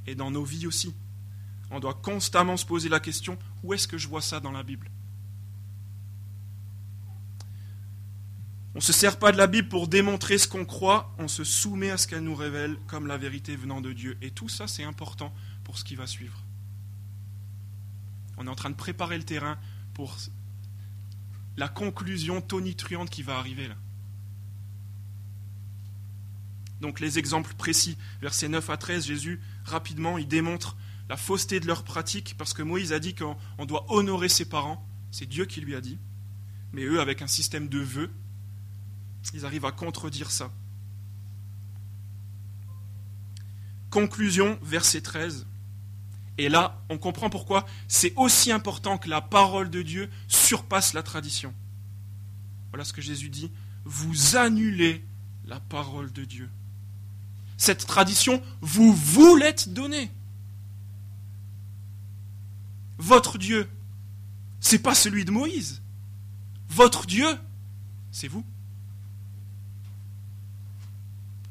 Et 0.06 0.14
dans 0.14 0.30
nos 0.30 0.44
vies 0.44 0.68
aussi. 0.68 0.94
On 1.72 1.80
doit 1.80 1.96
constamment 1.96 2.58
se 2.58 2.66
poser 2.66 2.90
la 2.90 3.00
question, 3.00 3.38
où 3.64 3.74
est-ce 3.74 3.88
que 3.88 3.98
je 3.98 4.08
vois 4.08 4.22
ça 4.22 4.40
dans 4.40 4.52
la 4.52 4.64
Bible? 4.64 4.90
On 8.76 8.80
ne 8.80 8.84
se 8.84 8.94
sert 8.94 9.18
pas 9.18 9.32
de 9.32 9.38
la 9.38 9.48
Bible 9.48 9.70
pour 9.70 9.88
démontrer 9.88 10.38
ce 10.38 10.50
qu'on 10.50 10.66
croit, 10.66 11.16
on 11.18 11.30
se 11.30 11.46
soumet 11.46 11.92
à 11.92 11.98
ce 11.98 12.08
qu'elle 12.08 12.24
nous 12.24 12.36
révèle 12.36 12.78
comme 12.88 13.08
la 13.08 13.18
vérité 13.18 13.56
venant 13.56 13.80
de 13.80 13.94
Dieu. 13.94 14.18
Et 14.22 14.32
tout 14.32 14.50
ça, 14.50 14.68
c'est 14.68 14.84
important 14.84 15.34
pour 15.64 15.78
ce 15.78 15.86
qui 15.86 15.96
va 15.96 16.08
suivre. 16.08 16.44
On 18.38 18.48
est 18.48 18.50
en 18.50 18.56
train 18.56 18.70
de 18.70 18.76
préparer 18.76 19.18
le 19.18 19.24
terrain 19.24 19.58
pour 19.94 20.18
la 21.56 21.70
conclusion 21.70 22.42
tonitruante 22.42 23.10
qui 23.10 23.24
va 23.24 23.38
arriver 23.38 23.70
là. 23.70 23.76
Donc 26.82 27.00
les 27.00 27.18
exemples 27.18 27.54
précis, 27.56 27.98
versets 28.22 28.50
9 28.50 28.70
à 28.70 28.76
13, 28.76 29.06
Jésus, 29.06 29.40
rapidement, 29.64 30.18
il 30.18 30.28
démontre 30.28 30.76
la 31.10 31.18
fausseté 31.18 31.60
de 31.60 31.68
leur 31.68 31.84
pratique, 31.84 32.36
parce 32.38 32.54
que 32.54 32.64
Moïse 32.64 32.94
a 32.94 33.00
dit 33.00 33.16
qu'on 33.16 33.66
doit 33.66 33.86
honorer 33.90 34.30
ses 34.30 34.46
parents, 34.46 34.86
c'est 35.12 35.26
Dieu 35.26 35.46
qui 35.46 35.62
lui 35.62 35.76
a 35.76 35.82
dit, 35.82 35.98
mais 36.74 36.84
eux, 36.84 37.00
avec 37.00 37.22
un 37.22 37.28
système 37.28 37.70
de 37.70 37.80
vœux, 37.80 38.12
ils 39.34 39.46
arrivent 39.46 39.66
à 39.66 39.72
contredire 39.72 40.32
ça. 40.32 40.52
Conclusion, 43.90 44.60
verset 44.62 45.02
13. 45.02 45.48
Et 46.38 46.50
là, 46.50 46.84
on 46.90 46.98
comprend 46.98 47.30
pourquoi 47.30 47.66
c'est 47.88 48.14
aussi 48.18 48.52
important 48.52 48.98
que 48.98 49.10
la 49.10 49.22
parole 49.22 49.70
de 49.70 49.82
Dieu 49.82 50.10
surpasse 50.28 50.94
la 50.94 51.02
tradition. 51.02 51.54
Voilà 52.72 52.84
ce 52.84 52.92
que 52.92 53.02
Jésus 53.02 53.30
dit. 53.30 53.52
Vous 53.86 54.36
annulez 54.36 55.06
la 55.46 55.60
parole 55.60 56.12
de 56.12 56.26
Dieu. 56.26 56.50
Cette 57.58 57.86
tradition, 57.86 58.44
vous 58.60 58.94
vous 58.94 59.38
l'êtes 59.38 59.70
donnée. 59.70 60.12
Votre 62.98 63.38
Dieu, 63.38 63.70
c'est 64.60 64.80
pas 64.80 64.96
celui 64.96 65.26
de 65.26 65.32
Moïse. 65.32 65.82
Votre 66.70 67.06
Dieu, 67.06 67.28
c'est 68.12 68.28
vous. 68.28 68.46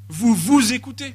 Vous 0.08 0.34
vous 0.34 0.72
écoutez. 0.72 1.14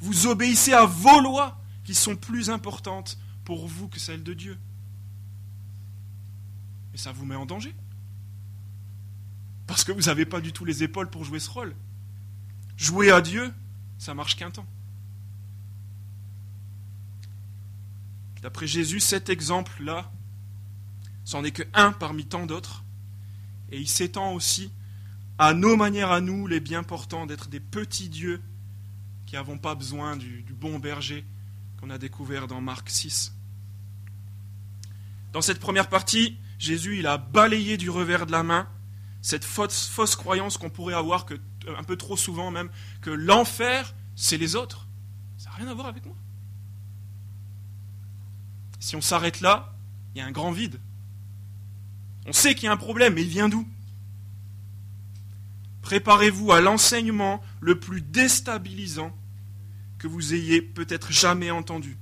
Vous 0.00 0.26
obéissez 0.26 0.72
à 0.72 0.84
vos 0.84 1.20
lois 1.20 1.60
qui 1.84 1.94
sont 1.94 2.16
plus 2.16 2.50
importantes 2.50 3.18
pour 3.44 3.66
vous 3.66 3.88
que 3.88 3.98
celles 3.98 4.22
de 4.22 4.34
Dieu. 4.34 4.58
Et 6.94 6.98
ça 6.98 7.12
vous 7.12 7.24
met 7.24 7.36
en 7.36 7.46
danger. 7.46 7.74
Parce 9.66 9.84
que 9.84 9.92
vous 9.92 10.02
n'avez 10.02 10.26
pas 10.26 10.40
du 10.40 10.52
tout 10.52 10.64
les 10.64 10.82
épaules 10.82 11.10
pour 11.10 11.24
jouer 11.24 11.40
ce 11.40 11.50
rôle. 11.50 11.74
Jouer 12.76 13.10
à 13.10 13.20
Dieu, 13.20 13.52
ça 13.98 14.14
marche 14.14 14.36
qu'un 14.36 14.50
temps. 14.50 14.66
D'après 18.44 18.66
Jésus, 18.66 19.00
cet 19.00 19.30
exemple-là, 19.30 20.12
c'en 21.24 21.44
est 21.44 21.50
que 21.50 21.62
un 21.72 21.92
parmi 21.92 22.26
tant 22.26 22.44
d'autres. 22.44 22.84
Et 23.72 23.80
il 23.80 23.88
s'étend 23.88 24.34
aussi 24.34 24.70
à 25.38 25.54
nos 25.54 25.78
manières 25.78 26.12
à 26.12 26.20
nous, 26.20 26.46
les 26.46 26.60
bien 26.60 26.82
portants, 26.82 27.24
d'être 27.24 27.48
des 27.48 27.58
petits 27.58 28.10
dieux 28.10 28.42
qui 29.24 29.36
n'avons 29.36 29.56
pas 29.56 29.74
besoin 29.74 30.18
du, 30.18 30.44
bon 30.60 30.78
berger 30.78 31.24
qu'on 31.80 31.88
a 31.88 31.96
découvert 31.96 32.46
dans 32.46 32.60
Marc 32.60 32.90
6. 32.90 33.32
Dans 35.32 35.40
cette 35.40 35.58
première 35.58 35.88
partie, 35.88 36.36
Jésus 36.58 36.98
il 36.98 37.06
a 37.06 37.16
balayé 37.16 37.78
du 37.78 37.88
revers 37.88 38.26
de 38.26 38.32
la 38.32 38.42
main 38.42 38.68
cette 39.22 39.46
fausse, 39.46 40.16
croyance 40.16 40.58
qu'on 40.58 40.68
pourrait 40.68 40.92
avoir, 40.92 41.24
un 41.78 41.82
peu 41.82 41.96
trop 41.96 42.18
souvent 42.18 42.50
même, 42.50 42.68
que 43.00 43.08
l'enfer, 43.08 43.94
c'est 44.16 44.36
les 44.36 44.54
autres. 44.54 44.86
Ça 45.38 45.48
n'a 45.48 45.56
rien 45.56 45.68
à 45.68 45.72
voir 45.72 45.86
avec 45.86 46.04
moi. 46.04 46.16
Si 48.84 48.96
on 48.96 49.00
s'arrête 49.00 49.40
là, 49.40 49.74
il 50.14 50.18
y 50.18 50.20
a 50.20 50.26
un 50.26 50.30
grand 50.30 50.52
vide. 50.52 50.78
On 52.26 52.34
sait 52.34 52.54
qu'il 52.54 52.64
y 52.64 52.68
a 52.68 52.72
un 52.72 52.76
problème, 52.76 53.14
mais 53.14 53.22
il 53.22 53.30
vient 53.30 53.48
d'où? 53.48 53.66
Préparez-vous 55.80 56.52
à 56.52 56.60
l'enseignement 56.60 57.42
le 57.62 57.80
plus 57.80 58.02
déstabilisant 58.02 59.16
que 59.96 60.06
vous 60.06 60.34
ayez 60.34 60.60
peut-être 60.60 61.12
jamais 61.12 61.50
entendu. 61.50 61.96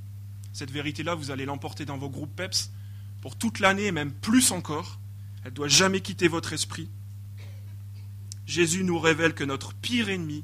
Cette 0.52 0.72
vérité-là, 0.72 1.14
vous 1.14 1.30
allez 1.30 1.44
l'emporter 1.44 1.84
dans 1.84 1.98
vos 1.98 2.10
groupes 2.10 2.34
PEPS 2.34 2.72
pour 3.20 3.36
toute 3.36 3.60
l'année 3.60 3.86
et 3.86 3.92
même 3.92 4.10
plus 4.10 4.50
encore. 4.50 4.98
Elle 5.44 5.52
ne 5.52 5.56
doit 5.56 5.68
jamais 5.68 6.00
quitter 6.00 6.26
votre 6.26 6.52
esprit. 6.52 6.90
Jésus 8.44 8.82
nous 8.82 8.98
révèle 8.98 9.34
que 9.34 9.44
notre 9.44 9.72
pire 9.72 10.08
ennemi 10.08 10.42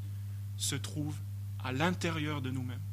se 0.56 0.76
trouve 0.76 1.16
à 1.64 1.72
l'intérieur 1.72 2.40
de 2.40 2.52
nous-mêmes. 2.52 2.87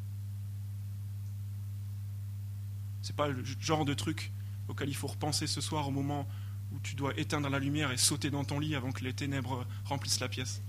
Ce 3.06 3.12
n'est 3.12 3.18
pas 3.18 3.28
le 3.28 3.44
genre 3.60 3.86
de 3.86 3.94
truc 3.94 4.32
auquel 4.68 4.90
il 4.90 4.96
faut 4.96 5.06
repenser 5.06 5.46
ce 5.46 5.62
soir 5.62 5.88
au 5.88 5.92
moment 5.92 6.28
où 6.72 6.80
tu 6.80 6.96
dois 6.96 7.16
éteindre 7.20 7.48
la 7.50 7.60
lumière 7.60 7.92
et 7.92 7.98
sauter 7.98 8.32
dans 8.32 8.44
ton 8.44 8.58
lit 8.58 8.74
avant 8.74 8.92
que 8.92 9.04
les 9.04 9.14
ténèbres 9.14 9.68
remplissent 9.84 10.20
la 10.20 10.28
pièce. 10.28 10.64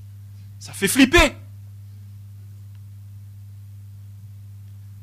Ça 0.59 0.75
fait 0.75 0.87
flipper 0.87 1.35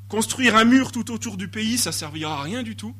Construire 0.10 0.56
un 0.56 0.64
mur 0.64 0.92
tout 0.92 1.10
autour 1.10 1.36
du 1.36 1.48
pays, 1.48 1.80
ça 1.80 1.92
servira 1.92 2.38
à 2.38 2.44
rien 2.44 2.62
du 2.62 2.76
tout. 2.76 2.96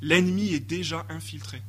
L'ennemi 0.00 0.50
est 0.54 0.60
déjà 0.60 1.04
infiltré. 1.08 1.60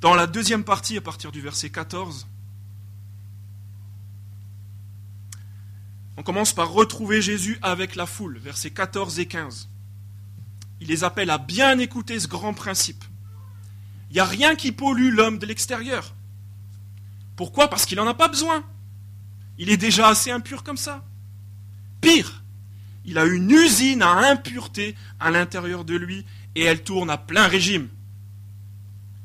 Dans 0.00 0.14
la 0.14 0.26
deuxième 0.26 0.64
partie, 0.64 0.96
à 0.96 1.00
partir 1.00 1.30
du 1.30 1.40
verset 1.40 1.70
14, 1.70 2.26
on 6.16 6.22
commence 6.22 6.52
par 6.52 6.70
retrouver 6.70 7.20
Jésus 7.20 7.58
avec 7.62 7.96
la 7.96 8.06
foule, 8.06 8.38
versets 8.38 8.70
14 8.70 9.18
et 9.18 9.26
15. 9.26 9.68
Il 10.80 10.88
les 10.88 11.04
appelle 11.04 11.30
à 11.30 11.38
bien 11.38 11.78
écouter 11.78 12.18
ce 12.20 12.28
grand 12.28 12.54
principe. 12.54 13.04
Il 14.10 14.14
n'y 14.14 14.20
a 14.20 14.24
rien 14.24 14.54
qui 14.54 14.70
pollue 14.70 15.12
l'homme 15.12 15.38
de 15.38 15.46
l'extérieur. 15.46 16.14
Pourquoi? 17.36 17.68
Parce 17.68 17.84
qu'il 17.84 17.96
n'en 17.96 18.06
a 18.06 18.14
pas 18.14 18.28
besoin. 18.28 18.64
Il 19.58 19.70
est 19.70 19.76
déjà 19.76 20.08
assez 20.08 20.30
impur 20.30 20.62
comme 20.62 20.76
ça. 20.76 21.04
Pire, 22.00 22.42
il 23.04 23.18
a 23.18 23.24
une 23.24 23.50
usine 23.50 24.02
à 24.02 24.30
impureté 24.30 24.94
à 25.20 25.30
l'intérieur 25.30 25.84
de 25.84 25.94
lui 25.94 26.24
et 26.54 26.62
elle 26.62 26.82
tourne 26.82 27.10
à 27.10 27.18
plein 27.18 27.48
régime. 27.48 27.88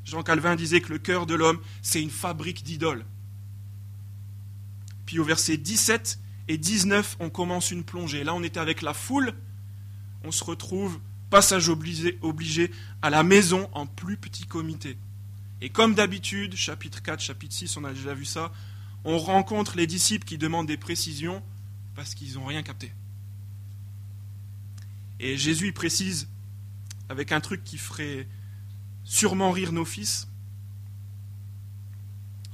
Jean 0.06 0.23
Calvin 0.23 0.56
disait 0.56 0.82
que 0.82 0.91
le 0.91 0.97
cœur 0.97 1.28
de 1.28 1.36
l'homme, 1.36 1.62
c'est 1.82 2.02
une 2.02 2.10
fabrique 2.10 2.63
d'idoles. 2.63 3.06
Puis 5.06 5.19
au 5.19 5.23
verset 5.23 5.58
17 5.58 6.19
et 6.49 6.57
19, 6.57 7.17
on 7.19 7.29
commence 7.29 7.69
une 7.69 7.83
plongée. 7.83 8.23
Là, 8.23 8.33
on 8.33 8.41
était 8.41 8.59
avec 8.59 8.81
la 8.81 8.95
foule. 8.95 9.35
On 10.23 10.31
se 10.31 10.43
retrouve, 10.43 10.99
passage 11.29 11.69
obligé, 11.69 12.17
obligé 12.23 12.71
à 13.03 13.12
la 13.12 13.21
maison 13.21 13.69
en 13.71 13.85
plus 13.85 14.17
petit 14.17 14.45
comité. 14.45 14.97
Et 15.62 15.69
comme 15.69 15.93
d'habitude, 15.93 16.55
chapitre 16.55 17.03
4, 17.03 17.21
chapitre 17.21 17.53
6, 17.53 17.77
on 17.77 17.83
a 17.83 17.93
déjà 17.93 18.15
vu 18.15 18.25
ça, 18.25 18.51
on 19.05 19.19
rencontre 19.19 19.77
les 19.77 19.85
disciples 19.85 20.25
qui 20.25 20.39
demandent 20.39 20.65
des 20.65 20.75
précisions 20.75 21.43
parce 21.93 22.15
qu'ils 22.15 22.33
n'ont 22.33 22.45
rien 22.45 22.63
capté. 22.63 22.91
Et 25.19 25.38
Jésus 25.38 25.71
précise 25.71 26.27
avec 27.09 27.31
un 27.31 27.41
truc 27.41 27.63
qui 27.63 27.77
ferait 27.77 28.27
sûrement 29.03 29.51
rire 29.51 29.71
nos 29.71 29.85
fils. 29.85 30.27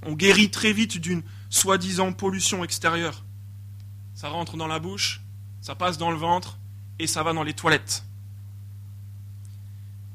On 0.04 0.14
guérit 0.14 0.52
très 0.52 0.74
vite 0.74 0.98
d'une 0.98 1.24
soi-disant 1.50 2.12
pollution 2.12 2.62
extérieure. 2.66 3.25
Ça 4.16 4.30
rentre 4.30 4.58
dans 4.58 4.68
la 4.68 4.80
bouche, 4.80 5.22
ça 5.62 5.76
passe 5.76 5.98
dans 5.98 6.10
le 6.10 6.18
ventre 6.18 6.58
et 6.98 7.06
ça 7.06 7.22
va 7.22 7.34
dans 7.34 7.44
les 7.44 7.54
toilettes. 7.54 8.04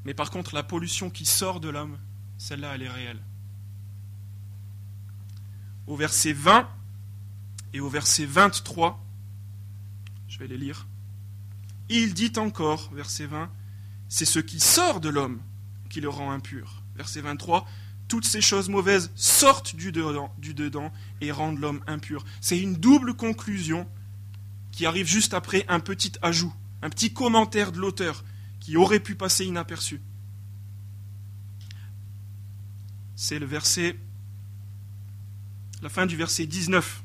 Mais 0.04 0.14
par 0.14 0.30
contre, 0.30 0.54
la 0.54 0.62
pollution 0.62 1.10
qui 1.10 1.24
sort 1.26 1.60
de 1.60 1.68
l'homme, 1.68 1.98
celle-là, 2.38 2.74
elle 2.74 2.82
est 2.82 2.88
réelle 2.88 3.22
au 5.90 5.96
verset 5.96 6.32
20 6.32 6.68
et 7.72 7.80
au 7.80 7.88
verset 7.88 8.24
23. 8.24 9.04
Je 10.28 10.38
vais 10.38 10.46
les 10.46 10.56
lire. 10.56 10.86
Il 11.88 12.14
dit 12.14 12.32
encore, 12.36 12.90
verset 12.92 13.26
20, 13.26 13.50
c'est 14.08 14.24
ce 14.24 14.38
qui 14.38 14.60
sort 14.60 15.00
de 15.00 15.08
l'homme 15.08 15.42
qui 15.88 16.00
le 16.00 16.08
rend 16.08 16.30
impur. 16.30 16.84
Verset 16.94 17.20
23, 17.20 17.66
toutes 18.10 18.26
ces 18.26 18.40
choses 18.40 18.68
mauvaises 18.68 19.12
sortent 19.14 19.76
du 19.76 19.92
dedans, 19.92 20.92
et 21.20 21.30
rendent 21.30 21.60
l'homme 21.60 21.80
impur. 21.86 22.24
C'est 22.40 22.58
une 22.58 22.74
double 22.74 23.14
conclusion 23.14 23.88
qui 24.72 24.84
arrive 24.84 25.06
juste 25.06 25.32
après 25.32 25.64
un 25.68 25.78
petit 25.78 26.12
ajout, 26.20 26.52
un 26.82 26.90
petit 26.90 27.12
commentaire 27.12 27.70
de 27.70 27.78
l'auteur 27.78 28.24
qui 28.58 28.76
aurait 28.76 29.00
pu 29.00 29.14
passer 29.14 29.46
inaperçu. 29.46 30.02
C'est 33.14 33.38
le 33.38 33.46
verset 33.46 33.96
la 35.82 35.88
fin 35.88 36.04
du 36.04 36.16
verset 36.16 36.46
19. 36.46 37.02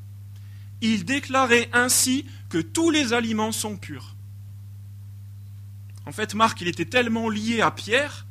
Il 0.82 1.04
déclarait 1.04 1.70
ainsi 1.72 2.26
que 2.48 2.58
tous 2.58 2.90
les 2.90 3.12
aliments 3.12 3.52
sont 3.52 3.76
purs. 3.76 4.16
En 6.04 6.12
fait, 6.12 6.34
Marc, 6.34 6.60
il 6.60 6.68
était 6.68 6.84
tellement 6.84 7.30
lié 7.30 7.60
à 7.60 7.70
Pierre 7.70 8.25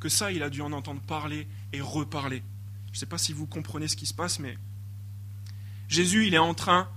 que 0.00 0.08
ça, 0.08 0.32
il 0.32 0.42
a 0.42 0.50
dû 0.50 0.62
en 0.62 0.72
entendre 0.72 1.00
parler 1.02 1.46
et 1.72 1.80
reparler. 1.80 2.42
Je 2.86 2.92
ne 2.92 2.98
sais 2.98 3.06
pas 3.06 3.18
si 3.18 3.32
vous 3.32 3.46
comprenez 3.46 3.86
ce 3.86 3.96
qui 3.96 4.06
se 4.06 4.14
passe, 4.14 4.40
mais 4.40 4.58
Jésus, 5.88 6.26
il 6.26 6.34
est 6.34 6.38
en 6.38 6.54
train, 6.54 6.88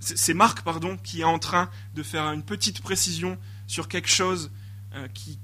c'est 0.00 0.34
Marc, 0.34 0.62
pardon, 0.62 0.96
qui 0.98 1.22
est 1.22 1.24
en 1.24 1.38
train 1.38 1.70
de 1.94 2.02
faire 2.02 2.24
une 2.32 2.42
petite 2.42 2.80
précision 2.80 3.38
sur 3.66 3.88
quelque 3.88 4.08
chose 4.08 4.50
euh, 4.94 5.08
qui, 5.08 5.38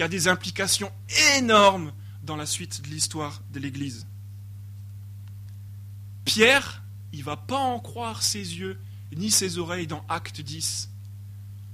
a 0.00 0.08
des 0.08 0.28
implications 0.28 0.90
énormes 1.36 1.92
dans 2.22 2.36
la 2.36 2.46
suite 2.46 2.82
de 2.82 2.88
l'histoire 2.88 3.42
de 3.52 3.58
l'Église. 3.58 4.06
Pierre, 6.24 6.82
il 7.12 7.22
va 7.22 7.36
pas 7.36 7.58
en 7.58 7.80
croire 7.80 8.22
ses 8.22 8.38
yeux 8.38 8.80
ni 9.14 9.30
ses 9.30 9.58
oreilles 9.58 9.88
dans 9.88 10.04
Acte 10.08 10.40
10. 10.40 10.88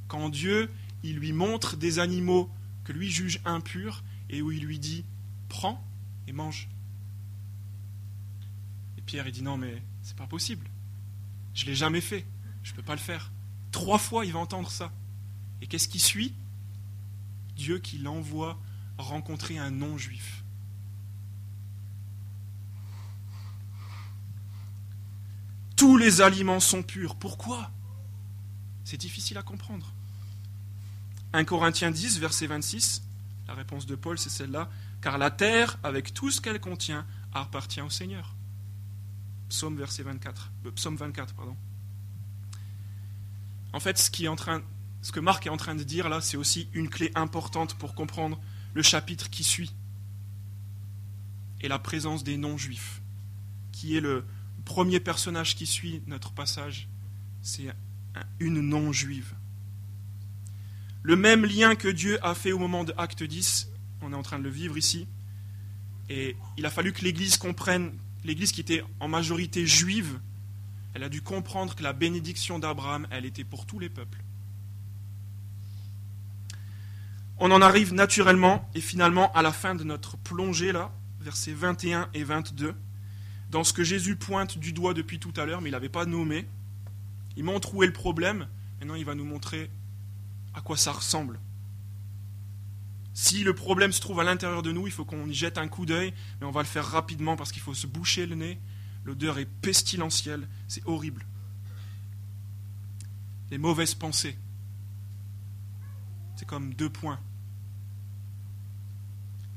Quand 0.08 0.28
Dieu, 0.28 0.70
il 1.02 1.16
lui 1.16 1.32
montre 1.32 1.76
des 1.76 1.98
animaux 1.98 2.50
que 2.86 2.92
lui 2.92 3.10
juge 3.10 3.40
impurs 3.44 4.04
et 4.30 4.42
où 4.42 4.52
il 4.52 4.64
lui 4.64 4.78
dit 4.78 5.04
Prends 5.48 5.84
et 6.28 6.32
mange. 6.32 6.68
Et 8.96 9.02
Pierre, 9.02 9.26
il 9.26 9.32
dit 9.32 9.42
Non, 9.42 9.56
mais 9.56 9.82
c'est 10.02 10.16
pas 10.16 10.28
possible. 10.28 10.70
Je 11.52 11.66
l'ai 11.66 11.74
jamais 11.74 12.00
fait. 12.00 12.24
Je 12.62 12.70
ne 12.70 12.76
peux 12.76 12.84
pas 12.84 12.94
le 12.94 13.00
faire. 13.00 13.32
Trois 13.72 13.98
fois, 13.98 14.24
il 14.24 14.32
va 14.32 14.38
entendre 14.38 14.70
ça. 14.70 14.92
Et 15.60 15.66
qu'est-ce 15.66 15.88
qui 15.88 15.98
suit? 15.98 16.32
Dieu 17.56 17.80
qui 17.80 17.98
l'envoie 17.98 18.56
rencontrer 18.98 19.58
un 19.58 19.72
non-juif. 19.72 20.44
tous 25.74 25.98
les 25.98 26.22
aliments 26.22 26.58
sont 26.58 26.82
purs. 26.82 27.16
Pourquoi? 27.16 27.70
C'est 28.84 28.96
difficile 28.96 29.36
à 29.36 29.42
comprendre. 29.42 29.92
1 31.36 31.44
Corinthiens 31.44 31.90
10, 31.90 32.18
verset 32.18 32.46
26, 32.46 33.02
la 33.46 33.52
réponse 33.52 33.84
de 33.84 33.94
Paul, 33.94 34.18
c'est 34.18 34.30
celle-là. 34.30 34.70
Car 35.02 35.18
la 35.18 35.30
terre, 35.30 35.78
avec 35.82 36.14
tout 36.14 36.30
ce 36.30 36.40
qu'elle 36.40 36.58
contient, 36.58 37.06
appartient 37.34 37.82
au 37.82 37.90
Seigneur. 37.90 38.34
Psaume, 39.50 39.76
verset 39.76 40.02
24, 40.02 40.50
euh, 40.64 40.70
psaume 40.72 40.96
24. 40.96 41.34
Pardon. 41.34 41.54
En 43.74 43.80
fait, 43.80 43.98
ce, 43.98 44.10
qui 44.10 44.24
est 44.24 44.28
en 44.28 44.36
train, 44.36 44.62
ce 45.02 45.12
que 45.12 45.20
Marc 45.20 45.46
est 45.46 45.50
en 45.50 45.58
train 45.58 45.74
de 45.74 45.82
dire 45.82 46.08
là, 46.08 46.22
c'est 46.22 46.38
aussi 46.38 46.70
une 46.72 46.88
clé 46.88 47.12
importante 47.14 47.74
pour 47.74 47.94
comprendre 47.94 48.40
le 48.72 48.82
chapitre 48.82 49.28
qui 49.28 49.44
suit 49.44 49.74
et 51.60 51.68
la 51.68 51.78
présence 51.78 52.24
des 52.24 52.38
non-juifs, 52.38 53.02
qui 53.72 53.94
est 53.94 54.00
le 54.00 54.24
premier 54.64 55.00
personnage 55.00 55.54
qui 55.54 55.66
suit 55.66 56.02
notre 56.06 56.32
passage, 56.32 56.88
c'est 57.42 57.74
une 58.40 58.60
non-juive. 58.60 59.34
Le 61.06 61.14
même 61.14 61.44
lien 61.44 61.76
que 61.76 61.86
Dieu 61.86 62.18
a 62.26 62.34
fait 62.34 62.50
au 62.50 62.58
moment 62.58 62.82
de 62.82 62.92
Acte 62.96 63.22
10, 63.22 63.70
on 64.02 64.12
est 64.12 64.16
en 64.16 64.24
train 64.24 64.40
de 64.40 64.42
le 64.42 64.50
vivre 64.50 64.76
ici, 64.76 65.06
et 66.08 66.34
il 66.56 66.66
a 66.66 66.70
fallu 66.70 66.92
que 66.92 67.02
l'Église 67.02 67.36
comprenne, 67.36 67.92
l'Église 68.24 68.50
qui 68.50 68.60
était 68.60 68.82
en 68.98 69.06
majorité 69.06 69.68
juive, 69.68 70.18
elle 70.94 71.04
a 71.04 71.08
dû 71.08 71.22
comprendre 71.22 71.76
que 71.76 71.84
la 71.84 71.92
bénédiction 71.92 72.58
d'Abraham, 72.58 73.06
elle 73.12 73.24
était 73.24 73.44
pour 73.44 73.66
tous 73.66 73.78
les 73.78 73.88
peuples. 73.88 74.18
On 77.38 77.52
en 77.52 77.62
arrive 77.62 77.94
naturellement 77.94 78.68
et 78.74 78.80
finalement 78.80 79.32
à 79.32 79.42
la 79.42 79.52
fin 79.52 79.76
de 79.76 79.84
notre 79.84 80.16
plongée 80.16 80.72
là, 80.72 80.90
versets 81.20 81.52
21 81.52 82.08
et 82.14 82.24
22, 82.24 82.74
dans 83.52 83.62
ce 83.62 83.72
que 83.72 83.84
Jésus 83.84 84.16
pointe 84.16 84.58
du 84.58 84.72
doigt 84.72 84.92
depuis 84.92 85.20
tout 85.20 85.32
à 85.36 85.46
l'heure, 85.46 85.60
mais 85.60 85.68
il 85.68 85.72
n'avait 85.72 85.88
pas 85.88 86.04
nommé. 86.04 86.48
Il 87.36 87.44
montre 87.44 87.76
où 87.76 87.84
est 87.84 87.86
le 87.86 87.92
problème, 87.92 88.48
maintenant 88.80 88.96
il 88.96 89.04
va 89.04 89.14
nous 89.14 89.24
montrer 89.24 89.70
à 90.56 90.62
quoi 90.62 90.76
ça 90.76 90.90
ressemble? 90.90 91.38
Si 93.12 93.44
le 93.44 93.54
problème 93.54 93.92
se 93.92 94.00
trouve 94.00 94.20
à 94.20 94.24
l'intérieur 94.24 94.62
de 94.62 94.72
nous, 94.72 94.86
il 94.86 94.92
faut 94.92 95.04
qu'on 95.04 95.28
y 95.28 95.34
jette 95.34 95.58
un 95.58 95.68
coup 95.68 95.86
d'œil, 95.86 96.12
mais 96.40 96.46
on 96.46 96.50
va 96.50 96.62
le 96.62 96.66
faire 96.66 96.84
rapidement 96.84 97.36
parce 97.36 97.52
qu'il 97.52 97.62
faut 97.62 97.74
se 97.74 97.86
boucher 97.86 98.26
le 98.26 98.34
nez. 98.34 98.58
L'odeur 99.04 99.38
est 99.38 99.46
pestilentielle, 99.46 100.48
c'est 100.66 100.84
horrible. 100.86 101.24
Les 103.50 103.58
mauvaises 103.58 103.94
pensées, 103.94 104.36
c'est 106.36 106.46
comme 106.46 106.74
deux 106.74 106.90
points. 106.90 107.20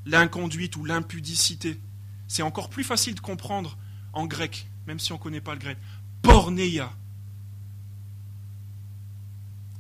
L'inconduite 0.05 0.75
ou 0.75 0.85
l'impudicité, 0.85 1.79
c'est 2.27 2.43
encore 2.43 2.69
plus 2.69 2.83
facile 2.83 3.15
de 3.15 3.19
comprendre 3.19 3.77
en 4.13 4.25
grec, 4.25 4.69
même 4.85 4.99
si 4.99 5.12
on 5.12 5.15
ne 5.15 5.21
connaît 5.21 5.41
pas 5.41 5.53
le 5.53 5.59
grec. 5.59 5.77
Porneia. 6.21 6.93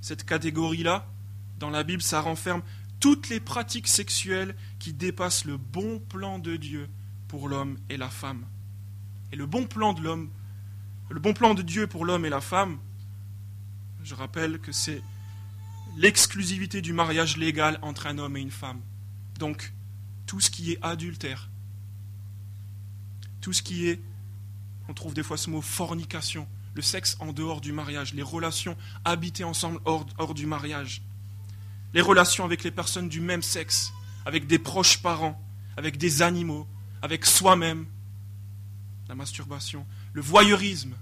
Cette 0.01 0.25
catégorie-là, 0.25 1.07
dans 1.59 1.69
la 1.69 1.83
Bible, 1.83 2.01
ça 2.01 2.21
renferme 2.21 2.61
toutes 2.99 3.29
les 3.29 3.39
pratiques 3.39 3.87
sexuelles 3.87 4.55
qui 4.79 4.93
dépassent 4.93 5.45
le 5.45 5.57
bon 5.57 5.99
plan 5.99 6.39
de 6.39 6.55
Dieu 6.55 6.89
pour 7.27 7.47
l'homme 7.47 7.77
et 7.89 7.97
la 7.97 8.09
femme. 8.09 8.45
Et 9.31 9.35
le 9.35 9.45
bon 9.45 9.65
plan 9.65 9.93
de 9.93 10.01
l'homme, 10.01 10.29
le 11.09 11.19
bon 11.19 11.33
plan 11.33 11.53
de 11.53 11.61
Dieu 11.61 11.87
pour 11.87 12.05
l'homme 12.05 12.25
et 12.25 12.29
la 12.29 12.41
femme, 12.41 12.77
je 14.03 14.15
rappelle 14.15 14.59
que 14.59 14.71
c'est 14.71 15.01
l'exclusivité 15.97 16.81
du 16.81 16.93
mariage 16.93 17.37
légal 17.37 17.79
entre 17.81 18.07
un 18.07 18.17
homme 18.17 18.37
et 18.37 18.41
une 18.41 18.51
femme. 18.51 18.81
Donc, 19.37 19.73
tout 20.25 20.39
ce 20.39 20.49
qui 20.49 20.71
est 20.71 20.79
adultère, 20.81 21.49
tout 23.41 23.53
ce 23.53 23.61
qui 23.61 23.87
est, 23.87 24.01
on 24.87 24.93
trouve 24.93 25.13
des 25.13 25.23
fois 25.23 25.37
ce 25.37 25.49
mot 25.49 25.61
fornication, 25.61 26.47
le 26.79 26.83
sexe 26.83 27.17
en 27.19 27.33
dehors 27.33 27.59
du 27.59 27.73
mariage, 27.73 28.13
les 28.13 28.23
relations 28.23 28.77
habitées 29.03 29.43
ensemble 29.43 29.81
hors, 29.83 30.33
du 30.33 30.45
mariage, 30.45 31.01
les 31.93 31.99
relations 31.99 32.45
avec 32.45 32.63
les 32.63 32.71
personnes 32.71 33.09
du 33.09 33.19
même 33.19 33.43
sexe, 33.43 33.91
avec 34.25 34.47
des 34.47 34.59
proches 34.59 35.01
parents, 35.01 35.37
avec 35.75 35.97
des 35.97 36.21
animaux, 36.21 36.65
avec 37.01 37.25
soi-même, 37.25 37.85
la 39.09 39.15
masturbation, 39.15 39.85
le 40.13 40.21
voyeurisme, 40.21 40.95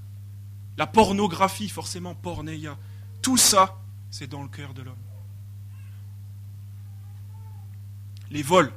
la 0.77 0.87
pornographie, 0.87 1.69
forcément 1.69 2.15
pornéia, 2.15 2.75
tout 3.21 3.37
ça, 3.37 3.79
c'est 4.09 4.25
dans 4.25 4.41
le 4.41 4.49
cœur 4.49 4.73
de 4.73 4.81
l'homme. 4.81 4.95
Les 8.31 8.41
vols, 8.41 8.73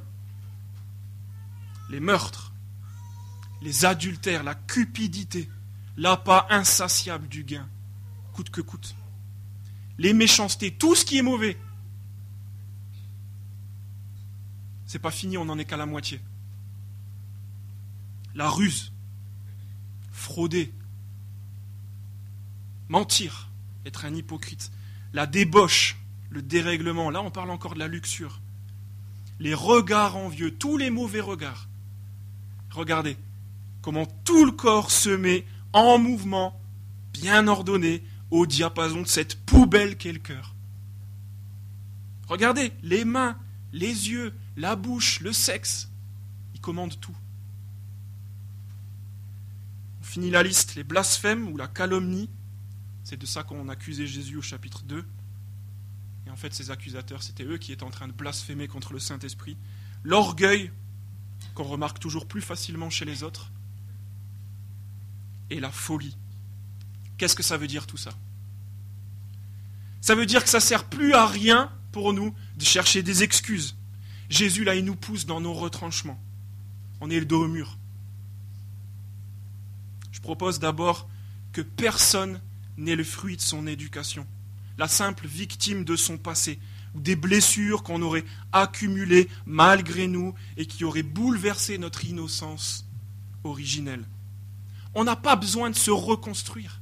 les 1.89 1.99
meurtres, 1.99 2.53
les 3.63 3.85
adultères, 3.85 4.43
la 4.43 4.53
cupidité, 4.53 5.49
l'appât 6.01 6.47
insatiable 6.49 7.27
du 7.27 7.43
gain, 7.43 7.69
coûte 8.33 8.49
que 8.49 8.61
coûte, 8.61 8.95
les 9.99 10.13
méchancetés, 10.13 10.71
tout 10.71 10.95
ce 10.95 11.05
qui 11.05 11.19
est 11.19 11.21
mauvais. 11.21 11.57
C'est 14.87 14.97
pas 14.97 15.11
fini, 15.11 15.37
on 15.37 15.45
n'en 15.45 15.59
est 15.59 15.65
qu'à 15.65 15.77
la 15.77 15.85
moitié. 15.85 16.19
La 18.33 18.49
ruse, 18.49 18.91
frauder, 20.11 20.73
mentir, 22.89 23.49
être 23.85 24.03
un 24.05 24.15
hypocrite, 24.15 24.71
la 25.13 25.27
débauche, 25.27 25.97
le 26.31 26.41
dérèglement, 26.41 27.11
là 27.11 27.21
on 27.21 27.29
parle 27.29 27.51
encore 27.51 27.75
de 27.75 27.79
la 27.79 27.87
luxure, 27.87 28.41
les 29.39 29.53
regards 29.53 30.17
envieux, 30.17 30.49
tous 30.49 30.77
les 30.77 30.89
mauvais 30.89 31.21
regards. 31.21 31.67
Regardez 32.71 33.17
comment 33.83 34.07
tout 34.23 34.45
le 34.45 34.51
corps 34.51 34.89
se 34.89 35.09
met 35.09 35.45
en 35.73 35.97
mouvement, 35.97 36.59
bien 37.13 37.47
ordonné, 37.47 38.03
au 38.29 38.45
diapason 38.45 39.01
de 39.01 39.07
cette 39.07 39.35
poubelle 39.45 39.97
qu'est 39.97 40.13
le 40.13 40.19
cœur. 40.19 40.55
Regardez, 42.27 42.71
les 42.81 43.03
mains, 43.03 43.37
les 43.73 44.09
yeux, 44.09 44.33
la 44.55 44.75
bouche, 44.75 45.19
le 45.19 45.33
sexe, 45.33 45.89
ils 46.53 46.61
commandent 46.61 46.99
tout. 46.99 47.15
On 49.99 50.03
finit 50.03 50.29
la 50.29 50.43
liste, 50.43 50.75
les 50.75 50.83
blasphèmes 50.83 51.49
ou 51.49 51.57
la 51.57 51.67
calomnie, 51.67 52.29
c'est 53.03 53.17
de 53.17 53.25
ça 53.25 53.43
qu'on 53.43 53.67
accusait 53.69 54.07
Jésus 54.07 54.37
au 54.37 54.41
chapitre 54.41 54.83
2. 54.83 55.05
Et 56.25 56.29
en 56.29 56.35
fait, 56.35 56.53
ces 56.53 56.71
accusateurs, 56.71 57.23
c'était 57.23 57.43
eux 57.43 57.57
qui 57.57 57.73
étaient 57.73 57.83
en 57.83 57.91
train 57.91 58.07
de 58.07 58.13
blasphémer 58.13 58.67
contre 58.67 58.93
le 58.93 58.99
Saint-Esprit. 58.99 59.57
L'orgueil, 60.03 60.71
qu'on 61.53 61.63
remarque 61.63 61.99
toujours 61.99 62.27
plus 62.27 62.41
facilement 62.41 62.89
chez 62.89 63.05
les 63.05 63.23
autres. 63.23 63.50
Et 65.51 65.59
la 65.59 65.69
folie. 65.69 66.17
Qu'est-ce 67.17 67.35
que 67.35 67.43
ça 67.43 67.57
veut 67.57 67.67
dire 67.67 67.85
tout 67.85 67.97
ça? 67.97 68.11
Ça 69.99 70.15
veut 70.15 70.25
dire 70.25 70.43
que 70.43 70.49
ça 70.49 70.57
ne 70.57 70.63
sert 70.63 70.85
plus 70.85 71.13
à 71.13 71.27
rien 71.27 71.71
pour 71.91 72.13
nous 72.13 72.33
de 72.57 72.63
chercher 72.63 73.03
des 73.03 73.21
excuses. 73.21 73.75
Jésus, 74.29 74.63
là, 74.63 74.75
il 74.75 74.85
nous 74.85 74.95
pousse 74.95 75.25
dans 75.25 75.41
nos 75.41 75.53
retranchements. 75.53 76.19
On 77.01 77.09
est 77.09 77.19
le 77.19 77.25
dos 77.25 77.43
au 77.43 77.47
mur. 77.47 77.77
Je 80.11 80.21
propose 80.21 80.59
d'abord 80.59 81.09
que 81.51 81.61
personne 81.61 82.41
n'est 82.77 82.95
le 82.95 83.03
fruit 83.03 83.35
de 83.35 83.41
son 83.41 83.67
éducation, 83.67 84.25
la 84.77 84.87
simple 84.87 85.27
victime 85.27 85.83
de 85.83 85.97
son 85.97 86.17
passé, 86.17 86.59
ou 86.95 87.01
des 87.01 87.17
blessures 87.17 87.83
qu'on 87.83 88.01
aurait 88.01 88.25
accumulées 88.53 89.29
malgré 89.45 90.07
nous 90.07 90.33
et 90.55 90.65
qui 90.65 90.85
auraient 90.85 91.03
bouleversé 91.03 91.77
notre 91.77 92.05
innocence 92.05 92.85
originelle. 93.43 94.05
On 94.93 95.03
n'a 95.03 95.15
pas 95.15 95.35
besoin 95.35 95.69
de 95.69 95.75
se 95.75 95.91
reconstruire. 95.91 96.81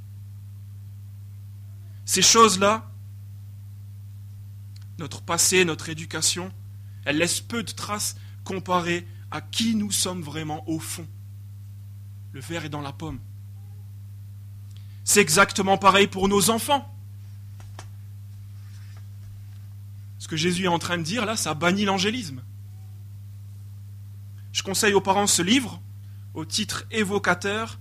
Ces 2.06 2.22
choses-là, 2.22 2.90
notre 4.98 5.22
passé, 5.22 5.64
notre 5.66 5.90
éducation, 5.90 6.52
elles 7.06 7.18
laissent 7.18 7.42
peu 7.42 7.64
de 7.64 7.72
traces 7.72 8.16
comparées 8.44 9.08
à 9.32 9.42
qui 9.42 9.76
nous 9.76 9.92
sommes 9.92 10.22
vraiment 10.22 10.68
au 10.68 10.80
fond. 10.80 11.08
Le 12.32 12.40
verre 12.40 12.66
est 12.66 12.70
dans 12.70 12.82
la 12.82 12.92
pomme. 12.92 13.20
C'est 15.04 15.22
exactement 15.22 15.78
pareil 15.78 16.08
pour 16.08 16.28
nos 16.28 16.50
enfants. 16.50 16.94
Ce 20.20 20.28
que 20.28 20.36
Jésus 20.36 20.66
est 20.66 20.68
en 20.68 20.80
train 20.80 20.98
de 20.98 21.04
dire 21.04 21.26
là, 21.26 21.36
ça 21.36 21.54
bannit 21.54 21.86
l'angélisme. 21.86 22.42
Je 24.52 24.62
conseille 24.62 24.94
aux 24.94 25.02
parents 25.02 25.28
ce 25.28 25.42
livre, 25.42 25.82
au 26.34 26.46
titre 26.46 26.86
évocateur. 26.92 27.80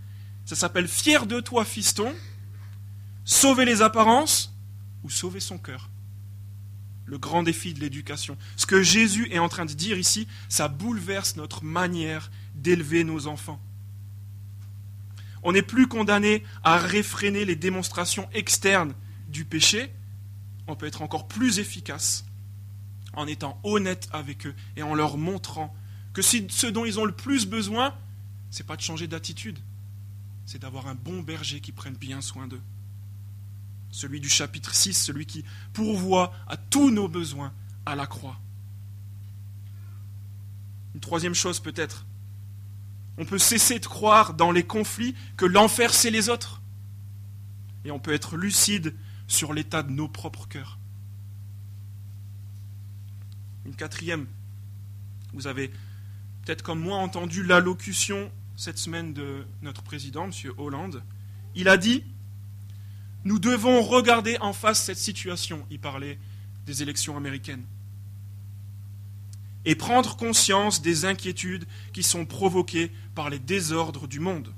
Ça 0.49 0.57
s'appelle 0.57 0.89
Fier 0.89 1.27
de 1.27 1.41
toi, 1.41 1.63
fiston, 1.63 2.11
sauver 3.27 3.67
les 3.67 3.83
apparences 3.83 4.55
ou 5.03 5.11
sauver 5.11 5.41
son 5.41 5.59
cœur. 5.59 5.91
Le 7.05 7.19
grand 7.19 7.43
défi 7.43 7.75
de 7.75 7.81
l'éducation. 7.81 8.39
Ce 8.57 8.65
que 8.65 8.83
Jésus 8.83 9.29
est 9.31 9.41
en 9.41 9.51
train 9.51 9.67
de 9.67 9.75
dire 9.75 9.99
ici, 9.99 10.27
ça 10.49 10.69
bouleverse 10.69 11.37
notre 11.37 11.65
manière 11.65 12.31
d'élever 12.55 13.05
nos 13.05 13.27
enfants. 13.27 13.61
On 15.43 15.53
n'est 15.53 15.61
plus 15.61 15.87
condamné 15.87 16.43
à 16.65 16.79
réfréner 16.79 17.45
les 17.45 17.55
démonstrations 17.55 18.27
externes 18.33 18.95
du 19.29 19.45
péché. 19.45 19.93
On 20.67 20.77
peut 20.77 20.87
être 20.87 21.03
encore 21.03 21.29
plus 21.29 21.59
efficace 21.59 22.25
en 23.13 23.27
étant 23.27 23.61
honnête 23.65 24.09
avec 24.13 24.47
eux 24.47 24.55
et 24.77 24.83
en 24.83 24.95
leur 24.95 25.19
montrant 25.19 25.77
que 26.15 26.23
ce 26.23 26.67
dont 26.69 26.87
ils 26.87 26.99
ont 26.99 27.05
le 27.05 27.13
plus 27.13 27.45
besoin, 27.45 27.95
ce 28.51 28.63
n'est 28.63 28.67
pas 28.67 28.77
de 28.77 28.81
changer 28.81 29.09
d'attitude, 29.09 29.59
c'est 30.49 30.59
d'avoir 30.59 30.87
un 30.87 30.95
bon 30.95 31.21
berger 31.21 31.61
qui 31.61 31.73
prenne 31.73 31.93
bien 31.93 32.23
soin 32.23 32.49
d'eux. 32.49 32.63
Celui 33.91 34.19
du 34.19 34.31
chapitre 34.31 34.75
6, 34.75 34.95
celui 34.95 35.27
qui 35.27 35.45
pourvoit 35.75 36.33
à 36.47 36.57
tous 36.57 36.91
nos 36.91 37.07
besoins 37.07 37.53
à 37.85 37.95
la 37.95 38.07
croix. 38.07 38.41
Une 40.95 41.03
troisième 41.03 41.35
chose 41.35 41.61
peut-être, 41.61 42.07
on 43.19 43.27
peut 43.27 43.39
cesser 43.39 43.79
de 43.79 43.85
croire 43.85 44.33
dans 44.33 44.51
les 44.51 44.63
conflits 44.63 45.15
que 45.37 45.45
l'enfer 45.45 45.93
c'est 45.93 46.11
les 46.11 46.31
autres. 46.31 46.63
Et 47.85 47.91
on 47.91 47.99
peut 47.99 48.15
être 48.15 48.39
lucide 48.39 48.95
sur 49.27 49.53
l'état 49.53 49.83
de 49.83 49.91
nos 49.91 50.09
propres 50.09 50.49
cœurs. 50.49 50.79
Une 53.67 53.77
quatrième, 53.77 54.27
vous 55.35 55.47
avez 55.47 55.69
peut-être 56.47 56.63
comme 56.63 56.81
moi 56.81 56.97
entendu 56.97 57.45
l'allocution 57.45 58.33
cette 58.59 58.77
semaine 58.77 59.15
de 59.15 59.47
notre 59.63 59.83
président, 59.83 60.25
M. 60.25 60.33
Hollande. 60.59 61.05
Il 61.55 61.69
a 61.69 61.77
dit 61.77 62.03
Nous 63.23 63.39
devons 63.39 63.81
regarder 63.83 64.37
en 64.41 64.53
face 64.53 64.83
cette 64.83 64.99
situation. 64.99 65.65
Il 65.71 65.79
parlait 65.79 66.19
des 66.67 66.83
élections 66.83 67.17
américaines 67.17 67.65
et 69.65 69.77
prendre 69.77 70.17
conscience 70.17 70.83
des 70.83 71.05
inquiétudes 71.05 71.67
qui 71.93 72.03
sont 72.03 72.27
provoquées 72.27 72.91
par 73.15 73.31
les 73.31 73.39
désordres 73.39 74.09
du 74.09 74.19
monde, 74.19 74.53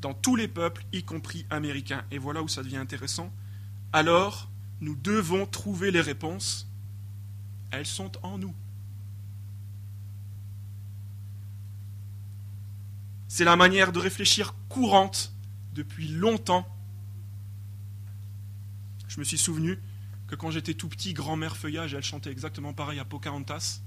dans 0.00 0.14
tous 0.14 0.34
les 0.34 0.48
peuples, 0.48 0.84
y 0.92 1.04
compris 1.04 1.46
américains. 1.50 2.04
Et 2.10 2.18
voilà 2.18 2.42
où 2.42 2.48
ça 2.48 2.64
devient 2.64 2.78
intéressant. 2.78 3.32
Alors, 3.92 4.50
nous 4.80 4.96
devons 4.96 5.46
trouver 5.46 5.92
les 5.92 6.00
réponses. 6.00 6.66
Elles 7.70 7.86
sont 7.86 8.12
en 8.22 8.36
nous. 8.38 8.54
C'est 13.36 13.44
la 13.44 13.56
manière 13.56 13.90
de 13.90 13.98
réfléchir 13.98 14.54
courante 14.68 15.32
depuis 15.72 16.06
longtemps. 16.06 16.64
Je 19.08 19.18
me 19.18 19.24
suis 19.24 19.38
souvenu 19.38 19.80
que 20.28 20.36
quand 20.36 20.52
j'étais 20.52 20.74
tout 20.74 20.88
petit, 20.88 21.14
grand-mère 21.14 21.56
Feuillage, 21.56 21.94
elle 21.94 22.04
chantait 22.04 22.30
exactement 22.30 22.72
pareil 22.72 23.00
à 23.00 23.04
Pocahontas. 23.04 23.80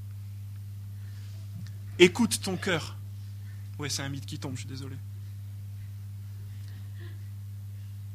Écoute 1.98 2.42
ton 2.42 2.58
cœur. 2.58 2.98
Ouais, 3.80 3.88
c'est 3.88 4.02
un 4.02 4.10
mythe 4.10 4.26
qui 4.26 4.38
tombe, 4.38 4.56
je 4.56 4.60
suis 4.64 4.68
désolé. 4.68 4.98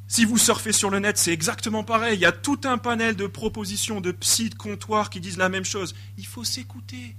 Si 0.08 0.26
vous 0.26 0.36
surfez 0.36 0.72
sur 0.72 0.90
le 0.90 0.98
net, 0.98 1.16
c'est 1.16 1.32
exactement 1.32 1.82
pareil. 1.82 2.18
Il 2.18 2.20
y 2.20 2.26
a 2.26 2.32
tout 2.32 2.60
un 2.64 2.76
panel 2.76 3.16
de 3.16 3.26
propositions 3.26 4.02
de 4.02 4.12
psy 4.12 4.50
de 4.50 4.54
comptoir 4.54 5.08
qui 5.08 5.22
disent 5.22 5.38
la 5.38 5.48
même 5.48 5.64
chose. 5.64 5.94
Il 6.18 6.26
faut 6.26 6.44
s'écouter, 6.44 7.16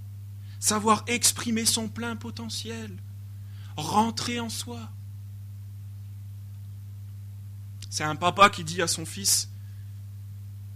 savoir 0.59 1.03
exprimer 1.07 1.65
son 1.65 1.87
plein 1.87 2.15
potentiel, 2.15 2.95
rentrer 3.77 4.39
en 4.39 4.49
soi. 4.49 4.89
C'est 7.89 8.03
un 8.03 8.15
papa 8.15 8.49
qui 8.49 8.63
dit 8.63 8.81
à 8.81 8.87
son 8.87 9.05
fils 9.05 9.49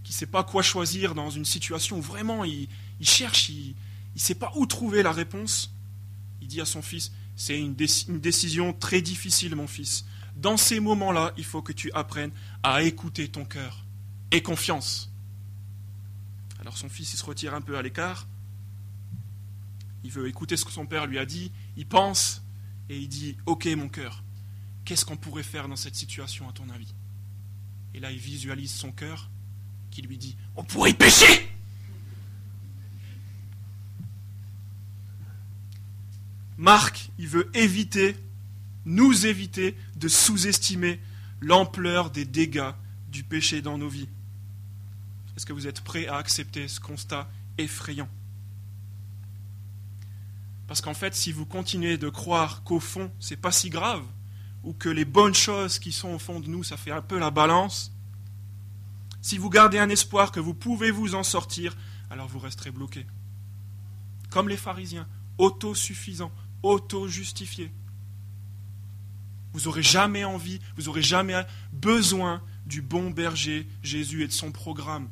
qui 0.07 0.13
ne 0.13 0.17
sait 0.19 0.25
pas 0.25 0.45
quoi 0.45 0.63
choisir 0.63 1.15
dans 1.15 1.29
une 1.29 1.43
situation 1.43 1.97
où 1.97 2.01
vraiment 2.01 2.45
il, 2.45 2.69
cherche, 3.01 3.49
il 3.49 3.75
ne 4.15 4.19
sait 4.21 4.35
pas 4.35 4.53
où 4.55 4.65
trouver 4.65 5.03
la 5.03 5.11
réponse, 5.11 5.73
il 6.41 6.47
dit 6.47 6.61
à 6.61 6.65
son 6.65 6.81
fils, 6.81 7.11
c'est 7.35 7.59
une, 7.59 7.75
décision 7.75 8.71
très 8.71 9.01
difficile 9.01 9.53
mon 9.57 9.67
fils. 9.67 10.05
Dans 10.37 10.55
ces 10.55 10.79
moments-là, 10.79 11.33
il 11.35 11.43
faut 11.43 11.61
que 11.61 11.73
tu 11.73 11.91
apprennes 11.91 12.31
à 12.63 12.83
écouter 12.83 13.27
ton 13.27 13.43
cœur 13.43 13.83
et 14.31 14.41
confiance. 14.41 15.11
Alors 16.61 16.77
son 16.77 16.87
fils, 16.87 17.13
il 17.13 17.17
se 17.17 17.25
retire 17.25 17.53
un 17.53 17.61
peu 17.61 17.77
à 17.77 17.81
l'écart. 17.81 18.27
Il 20.05 20.11
veut 20.11 20.29
écouter 20.29 20.55
ce 20.55 20.63
que 20.63 20.71
son 20.71 20.85
père 20.85 21.05
lui 21.05 21.19
a 21.19 21.25
dit. 21.25 21.51
Il 21.75 21.85
pense 21.85 22.43
et 22.89 22.97
il 22.97 23.07
dit 23.07 23.37
Ok, 23.45 23.65
mon 23.77 23.89
cœur, 23.89 24.23
qu'est-ce 24.85 25.05
qu'on 25.05 25.17
pourrait 25.17 25.43
faire 25.43 25.67
dans 25.67 25.75
cette 25.75 25.95
situation, 25.95 26.49
à 26.49 26.53
ton 26.53 26.69
avis? 26.69 26.93
Et 27.93 27.99
là, 27.99 28.11
il 28.11 28.19
visualise 28.19 28.71
son 28.71 28.91
cœur 28.91 29.29
qui 29.91 30.01
lui 30.01 30.17
dit 30.17 30.35
On 30.55 30.63
pourrait 30.63 30.93
pécher 30.93 31.49
Marc, 36.57 37.11
il 37.19 37.27
veut 37.27 37.49
éviter, 37.55 38.15
nous 38.85 39.27
éviter 39.27 39.75
de 39.95 40.07
sous-estimer 40.07 40.99
l'ampleur 41.39 42.09
des 42.09 42.25
dégâts 42.25 42.71
du 43.09 43.23
péché 43.23 43.61
dans 43.61 43.77
nos 43.77 43.89
vies. 43.89 44.09
Est-ce 45.35 45.45
que 45.45 45.53
vous 45.53 45.67
êtes 45.67 45.81
prêts 45.81 46.07
à 46.07 46.15
accepter 46.17 46.67
ce 46.67 46.79
constat 46.79 47.29
effrayant? 47.59 48.09
Parce 50.67 50.81
qu'en 50.81 50.93
fait, 50.93 51.15
si 51.15 51.31
vous 51.31 51.45
continuez 51.45 51.97
de 51.97 52.09
croire 52.09 52.63
qu'au 52.63 52.79
fond, 52.79 53.11
c'est 53.19 53.37
pas 53.37 53.51
si 53.51 53.69
grave, 53.69 54.03
ou 54.63 54.73
que 54.73 54.89
les 54.89 55.05
bonnes 55.05 55.35
choses 55.35 55.79
qui 55.79 55.91
sont 55.91 56.09
au 56.09 56.19
fond 56.19 56.39
de 56.39 56.47
nous, 56.47 56.63
ça 56.63 56.77
fait 56.77 56.91
un 56.91 57.01
peu 57.01 57.17
la 57.17 57.31
balance, 57.31 57.91
si 59.21 59.37
vous 59.37 59.49
gardez 59.49 59.79
un 59.79 59.89
espoir 59.89 60.31
que 60.31 60.39
vous 60.39 60.53
pouvez 60.53 60.91
vous 60.91 61.15
en 61.15 61.23
sortir, 61.23 61.75
alors 62.09 62.27
vous 62.27 62.39
resterez 62.39 62.71
bloqué. 62.71 63.05
Comme 64.29 64.49
les 64.49 64.57
pharisiens, 64.57 65.07
autosuffisants, 65.37 66.31
auto-justifiés. 66.63 67.71
Vous 69.53 69.61
n'aurez 69.61 69.83
jamais 69.83 70.23
envie, 70.23 70.59
vous 70.75 70.83
n'aurez 70.83 71.01
jamais 71.01 71.41
besoin 71.73 72.41
du 72.65 72.81
bon 72.81 73.09
berger 73.09 73.67
Jésus 73.81 74.23
et 74.23 74.27
de 74.27 74.33
son 74.33 74.51
programme. 74.51 75.09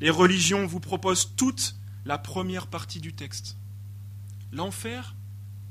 Les 0.00 0.10
religions 0.10 0.66
vous 0.66 0.80
proposent 0.80 1.34
toute 1.36 1.76
la 2.04 2.18
première 2.18 2.66
partie 2.66 3.00
du 3.00 3.12
texte. 3.12 3.56
L'enfer, 4.52 5.14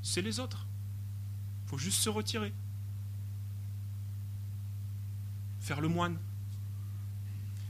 c'est 0.02 0.22
les 0.22 0.40
autres. 0.40 0.66
Il 1.66 1.70
faut 1.70 1.78
juste 1.78 2.02
se 2.02 2.10
retirer. 2.10 2.54
Faire 5.60 5.82
le 5.82 5.88
moine. 5.88 6.18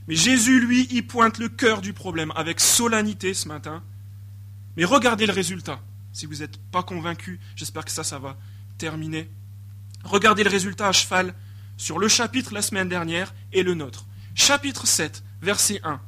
Mais 0.08 0.16
Jésus, 0.16 0.60
lui, 0.60 0.86
y 0.90 1.02
pointe 1.02 1.38
le 1.38 1.48
cœur 1.48 1.80
du 1.80 1.92
problème 1.92 2.32
avec 2.34 2.60
solennité 2.60 3.34
ce 3.34 3.48
matin. 3.48 3.82
Mais 4.76 4.84
regardez 4.84 5.26
le 5.26 5.32
résultat. 5.32 5.80
Si 6.12 6.26
vous 6.26 6.36
n'êtes 6.36 6.58
pas 6.70 6.82
convaincu, 6.82 7.40
j'espère 7.56 7.84
que 7.84 7.90
ça, 7.90 8.04
ça 8.04 8.18
va 8.18 8.36
terminer. 8.78 9.30
Regardez 10.04 10.44
le 10.44 10.50
résultat 10.50 10.88
à 10.88 10.92
cheval 10.92 11.34
sur 11.76 11.98
le 11.98 12.08
chapitre 12.08 12.52
la 12.52 12.62
semaine 12.62 12.88
dernière 12.88 13.34
et 13.52 13.62
le 13.62 13.74
nôtre. 13.74 14.06
Chapitre 14.34 14.86
7, 14.86 15.22
verset 15.40 15.80
1. 15.84 16.00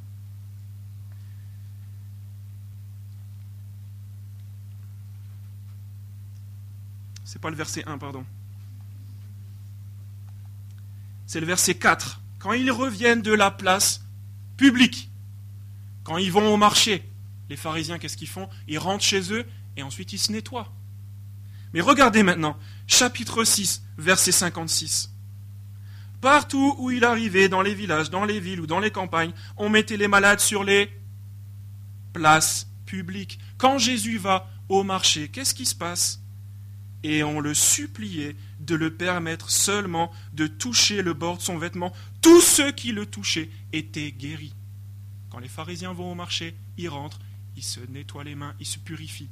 C'est 7.34 7.40
pas 7.40 7.50
le 7.50 7.56
verset 7.56 7.82
1, 7.84 7.98
pardon. 7.98 8.24
C'est 11.26 11.40
le 11.40 11.46
verset 11.46 11.74
4 11.74 12.20
quand 12.38 12.52
ils 12.52 12.70
reviennent 12.70 13.22
de 13.22 13.32
la 13.32 13.50
place 13.50 14.04
publique, 14.56 15.10
quand 16.04 16.16
ils 16.16 16.30
vont 16.30 16.54
au 16.54 16.56
marché, 16.56 17.02
les 17.50 17.56
pharisiens, 17.56 17.98
qu'est-ce 17.98 18.16
qu'ils 18.16 18.28
font? 18.28 18.48
Ils 18.68 18.78
rentrent 18.78 19.02
chez 19.02 19.32
eux 19.32 19.44
et 19.76 19.82
ensuite 19.82 20.12
ils 20.12 20.18
se 20.18 20.30
nettoient. 20.30 20.72
Mais 21.72 21.80
regardez 21.80 22.22
maintenant, 22.22 22.56
chapitre 22.86 23.42
6, 23.42 23.82
verset 23.98 24.30
56. 24.30 25.10
Partout 26.20 26.76
où 26.78 26.92
il 26.92 27.04
arrivait, 27.04 27.48
dans 27.48 27.62
les 27.62 27.74
villages, 27.74 28.10
dans 28.10 28.24
les 28.24 28.38
villes 28.38 28.60
ou 28.60 28.68
dans 28.68 28.78
les 28.78 28.92
campagnes, 28.92 29.32
on 29.56 29.68
mettait 29.68 29.96
les 29.96 30.06
malades 30.06 30.38
sur 30.38 30.62
les 30.62 30.88
places 32.12 32.68
publiques. 32.86 33.40
Quand 33.58 33.78
Jésus 33.78 34.18
va 34.18 34.48
au 34.68 34.84
marché, 34.84 35.26
qu'est-ce 35.26 35.52
qui 35.52 35.66
se 35.66 35.74
passe? 35.74 36.20
Et 37.04 37.22
on 37.22 37.38
le 37.38 37.52
suppliait 37.52 38.34
de 38.60 38.74
le 38.74 38.92
permettre 38.92 39.50
seulement 39.50 40.10
de 40.32 40.46
toucher 40.46 41.02
le 41.02 41.12
bord 41.12 41.36
de 41.36 41.42
son 41.42 41.58
vêtement. 41.58 41.92
Tous 42.22 42.40
ceux 42.40 42.72
qui 42.72 42.92
le 42.92 43.04
touchaient 43.04 43.50
étaient 43.74 44.10
guéris. 44.10 44.54
Quand 45.28 45.38
les 45.38 45.48
pharisiens 45.48 45.92
vont 45.92 46.10
au 46.10 46.14
marché, 46.14 46.56
ils 46.78 46.88
rentrent, 46.88 47.20
ils 47.56 47.62
se 47.62 47.80
nettoient 47.90 48.24
les 48.24 48.34
mains, 48.34 48.54
ils 48.58 48.66
se 48.66 48.78
purifient. 48.78 49.28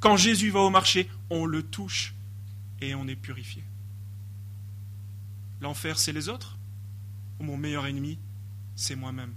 Quand 0.00 0.16
Jésus 0.16 0.50
va 0.50 0.60
au 0.60 0.70
marché, 0.70 1.08
on 1.30 1.46
le 1.46 1.62
touche 1.62 2.12
et 2.80 2.96
on 2.96 3.06
est 3.06 3.16
purifié. 3.16 3.62
L'enfer, 5.60 6.00
c'est 6.00 6.12
les 6.12 6.28
autres 6.28 6.58
Ou 7.38 7.44
mon 7.44 7.56
meilleur 7.56 7.86
ennemi, 7.86 8.18
c'est 8.74 8.96
moi-même? 8.96 9.32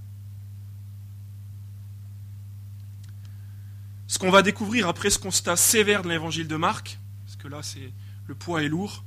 Ce 4.07 4.17
qu'on 4.17 4.31
va 4.31 4.41
découvrir 4.41 4.87
après 4.87 5.11
ce 5.11 5.19
constat 5.19 5.55
sévère 5.55 6.01
de 6.01 6.09
l'évangile 6.09 6.47
de 6.47 6.55
Marc, 6.55 6.99
là 7.47 7.63
c'est 7.63 7.91
le 8.27 8.35
poids 8.35 8.63
est 8.63 8.69
lourd, 8.69 9.03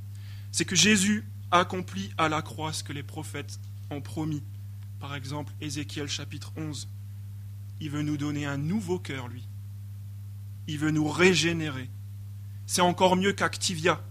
c'est 0.51 0.65
que 0.65 0.75
Jésus 0.75 1.25
accomplit 1.51 2.11
à 2.17 2.29
la 2.29 2.41
croix 2.41 2.73
ce 2.73 2.83
que 2.83 2.93
les 2.93 3.03
prophètes 3.03 3.59
ont 3.89 4.01
promis. 4.01 4.43
Par 4.99 5.15
exemple, 5.15 5.53
Ézéchiel 5.61 6.07
chapitre 6.07 6.51
11. 6.55 6.87
Il 7.81 7.89
veut 7.89 8.01
nous 8.01 8.17
donner 8.17 8.45
un 8.45 8.57
nouveau 8.57 8.99
cœur, 8.99 9.27
lui. 9.27 9.47
Il 10.67 10.77
veut 10.77 10.91
nous 10.91 11.07
régénérer. 11.07 11.89
C'est 12.67 12.81
encore 12.81 13.15
mieux 13.15 13.33
qu'Activia. 13.33 14.01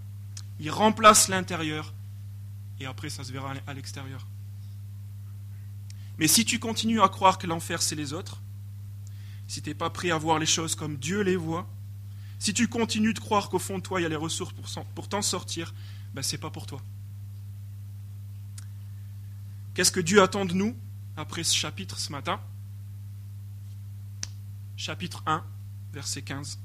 Il 0.59 0.71
remplace 0.71 1.29
l'intérieur 1.29 1.95
et 2.81 2.87
après 2.87 3.11
ça 3.11 3.25
se 3.25 3.33
verra 3.33 3.55
à 3.67 3.75
l'extérieur. 3.75 4.27
Mais 6.19 6.29
si 6.29 6.45
tu 6.45 6.59
continues 6.59 7.01
à 7.01 7.09
croire 7.09 7.39
que 7.39 7.47
l'enfer 7.47 7.81
c'est 7.81 7.95
les 7.95 8.13
autres, 8.13 8.43
si 9.47 9.63
tu 9.63 9.71
n'es 9.71 9.75
pas 9.75 9.91
prêt 9.91 10.11
à 10.11 10.19
voir 10.19 10.39
les 10.39 10.47
choses 10.47 10.75
comme 10.75 10.97
Dieu 10.97 11.21
les 11.21 11.37
voit, 11.37 11.69
si 12.39 12.55
tu 12.55 12.69
continues 12.69 13.15
de 13.15 13.19
croire 13.19 13.49
qu'au 13.49 13.59
fond 13.59 13.79
de 13.79 13.83
toi, 13.83 14.01
il 14.01 14.05
y 14.05 14.07
a 14.07 14.09
les 14.09 14.17
ressources 14.17 14.55
pour, 14.95 15.09
t'en 15.09 15.23
sortir, 15.23 15.75
ben, 16.15 16.23
ce 16.23 16.33
n'est 16.33 16.41
pas 16.41 16.51
pour 16.51 16.67
toi. 16.67 16.81
Qu'est-ce 19.75 19.93
que 19.93 20.01
Dieu 20.01 20.23
attend 20.23 20.45
de 20.45 20.55
nous 20.55 20.77
après 21.17 21.45
ce 21.45 21.55
chapitre 21.55 21.99
ce 21.99 22.13
matin? 22.13 22.41
Chapitre 24.77 25.23
1, 25.27 25.45
verset 25.93 26.23
15. 26.23 26.59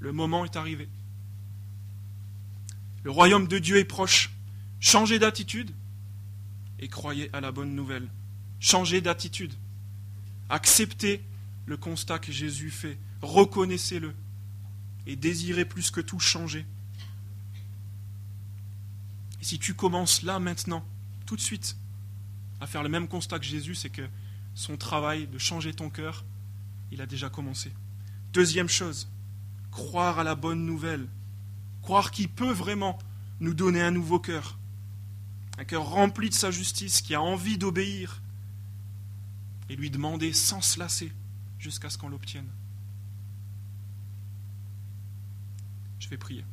Le 0.00 0.12
moment 0.12 0.44
est 0.44 0.56
arrivé. 0.56 0.88
Le 3.02 3.10
royaume 3.10 3.46
de 3.46 3.58
Dieu 3.58 3.78
est 3.78 3.84
proche. 3.84 4.30
Changez 4.80 5.18
d'attitude 5.18 5.72
et 6.78 6.88
croyez 6.88 7.30
à 7.32 7.40
la 7.40 7.52
bonne 7.52 7.74
nouvelle. 7.74 8.08
Changez 8.58 9.00
d'attitude. 9.00 9.54
Acceptez 10.48 11.22
le 11.66 11.76
constat 11.76 12.18
que 12.18 12.32
Jésus 12.32 12.70
fait. 12.70 12.98
Reconnaissez-le. 13.22 14.14
Et 15.10 15.16
désirez 15.16 15.64
plus 15.64 15.90
que 15.90 16.00
tout 16.00 16.20
changer. 16.20 16.64
Et 19.40 19.44
si 19.44 19.58
tu 19.58 19.74
commences 19.74 20.22
là 20.22 20.38
maintenant, 20.38 20.86
tout 21.26 21.34
de 21.34 21.40
suite, 21.40 21.76
à 22.60 22.68
faire 22.68 22.84
le 22.84 22.88
même 22.88 23.08
constat 23.08 23.40
que 23.40 23.44
Jésus, 23.44 23.74
c'est 23.74 23.90
que 23.90 24.08
son 24.54 24.76
travail 24.76 25.26
de 25.26 25.36
changer 25.36 25.74
ton 25.74 25.90
cœur, 25.90 26.24
il 26.92 27.02
a 27.02 27.06
déjà 27.06 27.28
commencé. 27.28 27.72
Deuxième 28.32 28.68
chose, 28.68 29.08
croire 29.72 30.20
à 30.20 30.22
la 30.22 30.36
bonne 30.36 30.64
nouvelle. 30.64 31.08
Croire 31.82 32.12
qu'il 32.12 32.28
peut 32.28 32.52
vraiment 32.52 32.96
nous 33.40 33.52
donner 33.52 33.82
un 33.82 33.90
nouveau 33.90 34.20
cœur. 34.20 34.60
Un 35.58 35.64
cœur 35.64 35.88
rempli 35.88 36.28
de 36.28 36.34
sa 36.34 36.52
justice, 36.52 37.02
qui 37.02 37.16
a 37.16 37.20
envie 37.20 37.58
d'obéir. 37.58 38.22
Et 39.70 39.74
lui 39.74 39.90
demander 39.90 40.32
sans 40.32 40.60
se 40.60 40.78
lasser 40.78 41.12
jusqu'à 41.58 41.90
ce 41.90 41.98
qu'on 41.98 42.10
l'obtienne. 42.10 42.48
Prier. 46.16 46.44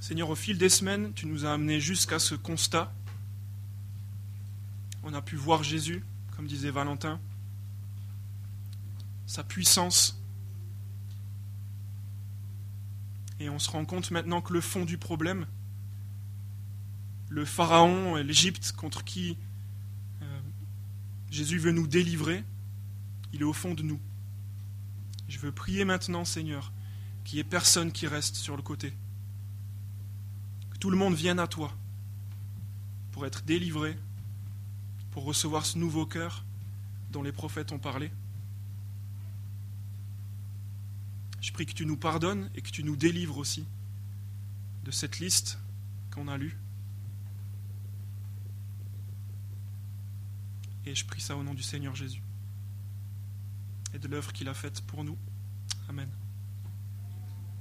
Seigneur, 0.00 0.30
au 0.30 0.34
fil 0.34 0.58
des 0.58 0.68
semaines, 0.68 1.12
tu 1.14 1.26
nous 1.26 1.46
as 1.46 1.52
amenés 1.52 1.80
jusqu'à 1.80 2.18
ce 2.18 2.34
constat. 2.34 2.92
On 5.04 5.14
a 5.14 5.22
pu 5.22 5.36
voir 5.36 5.62
Jésus, 5.62 6.04
comme 6.36 6.46
disait 6.46 6.70
Valentin, 6.70 7.20
sa 9.26 9.42
puissance. 9.42 10.20
Et 13.40 13.48
on 13.48 13.58
se 13.58 13.70
rend 13.70 13.84
compte 13.84 14.10
maintenant 14.10 14.42
que 14.42 14.52
le 14.52 14.60
fond 14.60 14.84
du 14.84 14.98
problème, 14.98 15.46
le 17.32 17.44
Pharaon 17.44 18.16
et 18.16 18.22
l'Égypte 18.22 18.72
contre 18.72 19.04
qui 19.04 19.36
euh, 20.22 20.40
Jésus 21.30 21.58
veut 21.58 21.72
nous 21.72 21.86
délivrer, 21.86 22.44
il 23.32 23.40
est 23.40 23.44
au 23.44 23.52
fond 23.52 23.74
de 23.74 23.82
nous. 23.82 24.00
Je 25.28 25.38
veux 25.38 25.52
prier 25.52 25.84
maintenant, 25.84 26.24
Seigneur, 26.24 26.72
qu'il 27.24 27.36
n'y 27.36 27.40
ait 27.40 27.44
personne 27.44 27.92
qui 27.92 28.06
reste 28.06 28.36
sur 28.36 28.56
le 28.56 28.62
côté 28.62 28.92
tout 30.82 30.90
le 30.90 30.96
monde 30.96 31.14
vienne 31.14 31.38
à 31.38 31.46
toi 31.46 31.72
pour 33.12 33.24
être 33.24 33.44
délivré, 33.44 33.96
pour 35.12 35.22
recevoir 35.22 35.64
ce 35.64 35.78
nouveau 35.78 36.06
cœur 36.06 36.44
dont 37.12 37.22
les 37.22 37.30
prophètes 37.30 37.70
ont 37.70 37.78
parlé. 37.78 38.10
Je 41.40 41.52
prie 41.52 41.66
que 41.66 41.72
tu 41.72 41.86
nous 41.86 41.96
pardonnes 41.96 42.50
et 42.56 42.62
que 42.62 42.70
tu 42.70 42.82
nous 42.82 42.96
délivres 42.96 43.38
aussi 43.38 43.64
de 44.82 44.90
cette 44.90 45.20
liste 45.20 45.56
qu'on 46.10 46.26
a 46.26 46.36
lue. 46.36 46.58
Et 50.84 50.94
je 50.94 51.04
prie 51.06 51.20
ça 51.20 51.36
au 51.36 51.42
nom 51.42 51.54
du 51.54 51.62
Seigneur 51.62 51.94
Jésus 51.94 52.22
et 53.94 53.98
de 53.98 54.08
l'œuvre 54.08 54.32
qu'il 54.32 54.48
a 54.48 54.54
faite 54.54 54.80
pour 54.82 55.04
nous. 55.04 55.18
Amen. 55.88 56.08